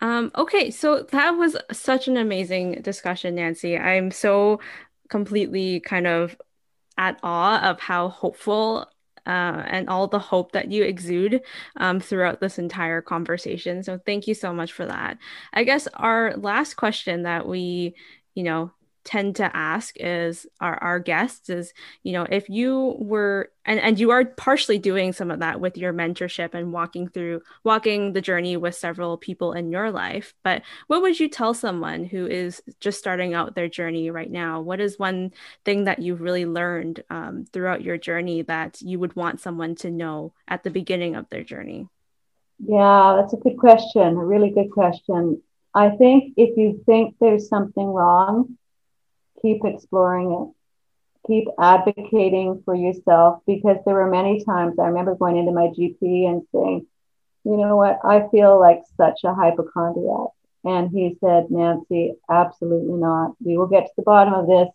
Um, 0.00 0.30
okay, 0.36 0.70
so 0.70 1.02
that 1.10 1.30
was 1.30 1.56
such 1.72 2.06
an 2.08 2.16
amazing 2.16 2.82
discussion, 2.82 3.36
Nancy. 3.36 3.78
I'm 3.78 4.10
so 4.10 4.60
completely 5.08 5.80
kind 5.80 6.06
of 6.06 6.36
at 6.98 7.18
awe 7.22 7.60
of 7.70 7.80
how 7.80 8.08
hopeful 8.08 8.86
uh, 9.26 9.64
and 9.66 9.88
all 9.88 10.06
the 10.06 10.18
hope 10.18 10.52
that 10.52 10.70
you 10.70 10.84
exude 10.84 11.42
um, 11.76 11.98
throughout 12.00 12.40
this 12.40 12.58
entire 12.58 13.02
conversation. 13.02 13.82
So 13.82 13.98
thank 14.06 14.28
you 14.28 14.34
so 14.34 14.52
much 14.52 14.72
for 14.72 14.86
that. 14.86 15.18
I 15.52 15.64
guess 15.64 15.88
our 15.94 16.36
last 16.36 16.74
question 16.74 17.24
that 17.24 17.46
we, 17.46 17.96
you 18.34 18.44
know, 18.44 18.70
tend 19.06 19.36
to 19.36 19.56
ask 19.56 19.94
is 19.98 20.46
our, 20.60 20.76
our 20.82 20.98
guests 20.98 21.48
is 21.48 21.72
you 22.02 22.12
know 22.12 22.26
if 22.28 22.50
you 22.50 22.96
were 22.98 23.50
and, 23.64 23.80
and 23.80 23.98
you 23.98 24.10
are 24.10 24.24
partially 24.24 24.78
doing 24.78 25.14
some 25.14 25.30
of 25.30 25.40
that 25.40 25.60
with 25.60 25.78
your 25.78 25.92
mentorship 25.92 26.52
and 26.52 26.72
walking 26.72 27.08
through 27.08 27.40
walking 27.64 28.12
the 28.12 28.20
journey 28.20 28.56
with 28.56 28.74
several 28.74 29.16
people 29.16 29.52
in 29.52 29.70
your 29.70 29.90
life 29.90 30.34
but 30.42 30.62
what 30.88 31.02
would 31.02 31.18
you 31.18 31.28
tell 31.28 31.54
someone 31.54 32.04
who 32.04 32.26
is 32.26 32.62
just 32.80 32.98
starting 32.98 33.34
out 33.34 33.54
their 33.54 33.68
journey 33.68 34.10
right 34.10 34.30
now? 34.30 34.60
What 34.60 34.80
is 34.80 34.98
one 34.98 35.32
thing 35.64 35.84
that 35.84 36.00
you've 36.00 36.20
really 36.20 36.46
learned 36.46 37.02
um, 37.10 37.44
throughout 37.52 37.82
your 37.82 37.98
journey 37.98 38.42
that 38.42 38.80
you 38.80 38.98
would 38.98 39.16
want 39.16 39.40
someone 39.40 39.74
to 39.76 39.90
know 39.90 40.32
at 40.48 40.62
the 40.62 40.70
beginning 40.70 41.14
of 41.16 41.28
their 41.30 41.44
journey? 41.44 41.88
Yeah 42.58 43.16
that's 43.20 43.34
a 43.34 43.36
good 43.36 43.58
question 43.58 44.16
a 44.16 44.24
really 44.24 44.50
good 44.50 44.70
question. 44.70 45.42
I 45.74 45.90
think 45.90 46.32
if 46.36 46.56
you 46.56 46.82
think 46.86 47.16
there's 47.20 47.48
something 47.48 47.86
wrong 47.86 48.56
keep 49.42 49.64
exploring 49.64 50.32
it 50.32 50.56
keep 51.26 51.48
advocating 51.58 52.62
for 52.64 52.74
yourself 52.74 53.40
because 53.46 53.76
there 53.84 53.94
were 53.94 54.10
many 54.10 54.44
times 54.44 54.78
I 54.78 54.86
remember 54.86 55.14
going 55.14 55.36
into 55.36 55.52
my 55.52 55.68
GP 55.68 56.28
and 56.28 56.42
saying, 56.52 56.86
you 57.44 57.56
know 57.56 57.76
what, 57.76 57.98
I 58.04 58.28
feel 58.28 58.58
like 58.58 58.82
such 58.96 59.20
a 59.24 59.34
hypochondriac. 59.34 60.30
And 60.64 60.90
he 60.90 61.16
said, 61.20 61.50
Nancy, 61.50 62.14
absolutely 62.28 62.94
not. 62.94 63.34
We 63.40 63.56
will 63.56 63.68
get 63.68 63.86
to 63.86 63.92
the 63.96 64.02
bottom 64.02 64.34
of 64.34 64.46
this. 64.46 64.68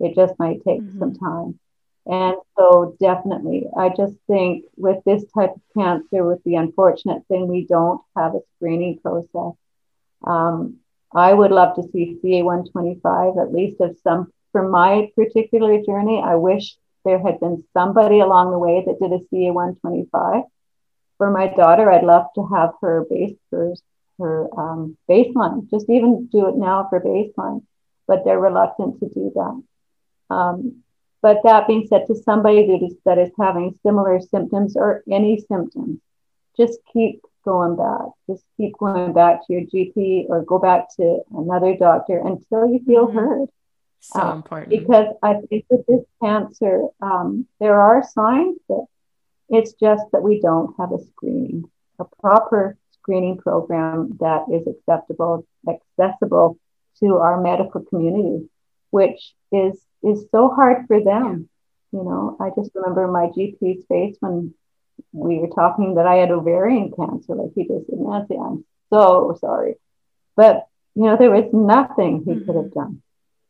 It 0.00 0.14
just 0.14 0.38
might 0.38 0.62
take 0.64 0.82
mm-hmm. 0.82 0.98
some 0.98 1.14
time. 1.14 1.58
And 2.06 2.36
so, 2.58 2.96
definitely, 2.98 3.66
I 3.76 3.90
just 3.90 4.14
think 4.26 4.64
with 4.76 5.04
this 5.04 5.22
type 5.32 5.50
of 5.54 5.60
cancer, 5.76 6.24
with 6.24 6.42
the 6.44 6.56
unfortunate 6.56 7.22
thing, 7.28 7.46
we 7.46 7.66
don't 7.66 8.00
have 8.16 8.34
a 8.34 8.40
screening 8.56 8.98
process. 8.98 9.54
Um, 10.26 10.78
I 11.14 11.32
would 11.32 11.50
love 11.50 11.74
to 11.76 11.82
see 11.90 12.18
CA125, 12.22 13.42
at 13.42 13.52
least 13.52 13.80
of 13.80 13.96
some, 14.02 14.32
for 14.52 14.68
my 14.68 15.10
particular 15.16 15.82
journey. 15.82 16.22
I 16.24 16.36
wish 16.36 16.76
there 17.04 17.18
had 17.18 17.40
been 17.40 17.64
somebody 17.72 18.20
along 18.20 18.50
the 18.50 18.58
way 18.58 18.84
that 18.86 19.00
did 19.00 19.12
a 19.12 19.24
CA125. 19.32 20.44
For 21.18 21.30
my 21.30 21.48
daughter, 21.48 21.90
I'd 21.90 22.04
love 22.04 22.26
to 22.36 22.46
have 22.54 22.70
her 22.80 23.04
base 23.08 23.36
her, 23.50 23.74
her 24.18 24.48
um, 24.58 24.96
baseline, 25.08 25.68
just 25.70 25.90
even 25.90 26.28
do 26.30 26.48
it 26.48 26.56
now 26.56 26.86
for 26.88 27.00
baseline, 27.00 27.62
but 28.06 28.24
they're 28.24 28.40
reluctant 28.40 29.00
to 29.00 29.08
do 29.08 29.32
that. 29.34 30.34
Um, 30.34 30.82
but 31.22 31.40
that 31.44 31.66
being 31.66 31.86
said, 31.88 32.06
to 32.06 32.14
somebody 32.14 32.66
that 32.66 32.86
is, 32.86 32.94
that 33.04 33.18
is 33.18 33.30
having 33.38 33.78
similar 33.82 34.20
symptoms 34.20 34.76
or 34.76 35.02
any 35.10 35.44
symptoms, 35.48 36.00
just 36.56 36.78
keep 36.92 37.20
going 37.44 37.76
back. 37.76 38.12
Just 38.28 38.44
keep 38.56 38.76
going 38.78 39.12
back 39.12 39.46
to 39.46 39.52
your 39.52 39.62
GP 39.62 40.26
or 40.28 40.42
go 40.44 40.58
back 40.58 40.94
to 40.96 41.20
another 41.36 41.76
doctor 41.76 42.18
until 42.18 42.66
you 42.66 42.80
feel 42.86 43.06
mm-hmm. 43.06 43.18
heard. 43.18 43.48
So 44.00 44.20
uh, 44.20 44.34
important. 44.34 44.70
Because 44.70 45.14
I 45.22 45.34
think 45.34 45.66
with 45.68 45.86
this 45.86 46.04
cancer, 46.22 46.84
um, 47.02 47.46
there 47.58 47.80
are 47.80 48.02
signs 48.02 48.58
that 48.68 48.86
it's 49.48 49.72
just 49.74 50.04
that 50.12 50.22
we 50.22 50.40
don't 50.40 50.74
have 50.78 50.92
a 50.92 51.04
screening, 51.04 51.64
a 51.98 52.04
proper 52.20 52.78
screening 52.92 53.36
program 53.36 54.16
that 54.20 54.44
is 54.52 54.66
acceptable, 54.66 55.46
accessible 55.68 56.58
to 57.00 57.16
our 57.16 57.40
medical 57.40 57.82
community, 57.82 58.48
which 58.90 59.34
is 59.52 59.78
is 60.02 60.24
so 60.30 60.48
hard 60.48 60.86
for 60.86 61.02
them. 61.02 61.48
You 61.92 62.04
know, 62.04 62.36
I 62.40 62.50
just 62.56 62.70
remember 62.74 63.08
my 63.08 63.26
GP's 63.26 63.84
face 63.86 64.16
when 64.20 64.54
we 65.12 65.38
were 65.38 65.48
talking 65.48 65.94
that 65.94 66.06
I 66.06 66.16
had 66.16 66.30
ovarian 66.30 66.92
cancer. 66.96 67.34
Like 67.34 67.52
he 67.54 67.66
just 67.66 67.86
said, 67.86 67.98
Nancy, 67.98 68.36
I'm 68.36 68.64
so 68.92 69.36
sorry. 69.40 69.74
But, 70.36 70.66
you 70.94 71.04
know, 71.04 71.16
there 71.16 71.30
was 71.30 71.50
nothing 71.52 72.22
he 72.24 72.32
mm-hmm. 72.32 72.46
could 72.46 72.56
have 72.56 72.64
mm-hmm. 72.66 72.78
done 72.78 73.02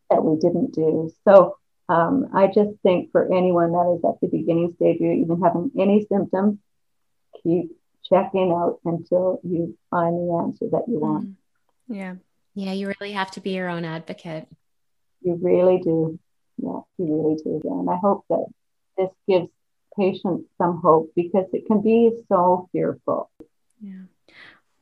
that 0.09 0.25
we 0.25 0.38
didn't 0.38 0.73
do. 0.73 1.12
So 1.27 1.57
um, 1.88 2.31
I 2.35 2.46
just 2.46 2.70
think 2.83 3.12
for 3.12 3.33
anyone 3.33 3.73
that 3.73 3.96
is 3.96 4.05
at 4.05 4.20
the 4.20 4.29
beginning 4.29 4.75
stage 4.77 5.01
or 5.01 5.12
even 5.12 5.40
having 5.40 5.70
any 5.79 6.07
symptoms, 6.11 6.59
keep 7.42 7.77
checking 8.09 8.53
out 8.53 8.81
until 8.85 9.40
you 9.44 9.77
find 9.90 10.16
the 10.16 10.42
answer 10.42 10.66
that 10.73 10.85
you 10.88 10.99
want. 10.99 11.25
Mm-hmm. 11.27 11.94
Yeah. 11.94 12.14
Yeah, 12.55 12.73
you 12.73 12.88
really 12.88 13.12
have 13.12 13.31
to 13.33 13.40
be 13.40 13.51
your 13.51 13.68
own 13.68 13.85
advocate. 13.85 14.49
You 15.20 15.38
really 15.40 15.79
do. 15.79 16.18
Yeah, 16.59 16.81
you 16.99 17.23
really 17.23 17.37
do. 17.37 17.61
And 17.64 17.88
I 17.88 17.96
hope 17.96 18.25
that 18.29 18.44
this 18.99 19.11
gives 19.29 19.49
patients 20.01 20.49
some 20.59 20.81
hope 20.83 21.13
because 21.15 21.47
it 21.53 21.67
can 21.67 21.81
be 21.83 22.11
so 22.29 22.69
fearful. 22.73 23.31
Yeah. 23.81 24.10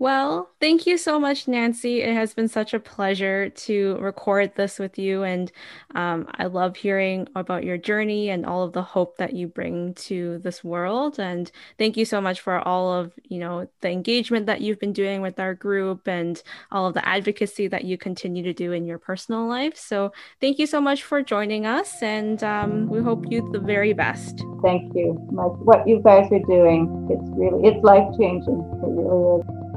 Well, 0.00 0.48
thank 0.60 0.86
you 0.86 0.96
so 0.96 1.18
much, 1.18 1.48
Nancy. 1.48 2.02
It 2.02 2.14
has 2.14 2.32
been 2.32 2.46
such 2.46 2.72
a 2.72 2.78
pleasure 2.78 3.48
to 3.48 3.96
record 3.96 4.54
this 4.54 4.78
with 4.78 4.96
you. 4.96 5.24
And 5.24 5.50
um, 5.96 6.28
I 6.34 6.44
love 6.44 6.76
hearing 6.76 7.26
about 7.34 7.64
your 7.64 7.78
journey 7.78 8.30
and 8.30 8.46
all 8.46 8.62
of 8.62 8.72
the 8.72 8.82
hope 8.82 9.16
that 9.16 9.32
you 9.32 9.48
bring 9.48 9.94
to 9.94 10.38
this 10.38 10.62
world. 10.62 11.18
And 11.18 11.50
thank 11.78 11.96
you 11.96 12.04
so 12.04 12.20
much 12.20 12.40
for 12.40 12.60
all 12.60 12.92
of, 12.92 13.12
you 13.24 13.40
know, 13.40 13.68
the 13.80 13.90
engagement 13.90 14.46
that 14.46 14.60
you've 14.60 14.78
been 14.78 14.92
doing 14.92 15.20
with 15.20 15.40
our 15.40 15.54
group 15.54 16.06
and 16.06 16.40
all 16.70 16.86
of 16.86 16.94
the 16.94 17.06
advocacy 17.06 17.66
that 17.66 17.84
you 17.84 17.98
continue 17.98 18.44
to 18.44 18.52
do 18.52 18.70
in 18.70 18.84
your 18.84 18.98
personal 18.98 19.48
life. 19.48 19.76
So 19.76 20.12
thank 20.40 20.60
you 20.60 20.68
so 20.68 20.80
much 20.80 21.02
for 21.02 21.22
joining 21.22 21.66
us. 21.66 22.00
And 22.02 22.40
um, 22.44 22.88
we 22.88 23.02
hope 23.02 23.24
you 23.30 23.50
the 23.50 23.58
very 23.58 23.94
best. 23.94 24.44
Thank 24.62 24.94
you. 24.94 25.18
Like 25.32 25.58
what 25.66 25.88
you 25.88 26.00
guys 26.04 26.30
are 26.30 26.46
doing, 26.46 27.08
it's 27.10 27.30
really, 27.36 27.66
it's 27.66 27.82
life 27.82 28.06
changing. 28.16 28.60
It 28.60 28.86
really 28.86 29.40
is. 29.40 29.67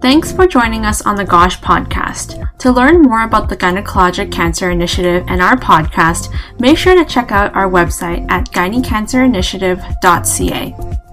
Thanks 0.00 0.32
for 0.32 0.46
joining 0.46 0.86
us 0.86 1.02
on 1.02 1.16
the 1.16 1.26
GOSH 1.26 1.60
podcast. 1.60 2.48
To 2.60 2.72
learn 2.72 3.02
more 3.02 3.24
about 3.24 3.50
the 3.50 3.56
Gynecologic 3.56 4.32
Cancer 4.32 4.70
Initiative 4.70 5.24
and 5.28 5.42
our 5.42 5.56
podcast, 5.56 6.34
make 6.58 6.78
sure 6.78 6.94
to 6.94 7.04
check 7.04 7.32
out 7.32 7.54
our 7.54 7.68
website 7.68 8.24
at 8.30 8.50
gynecancerinitiative.ca. 8.50 11.09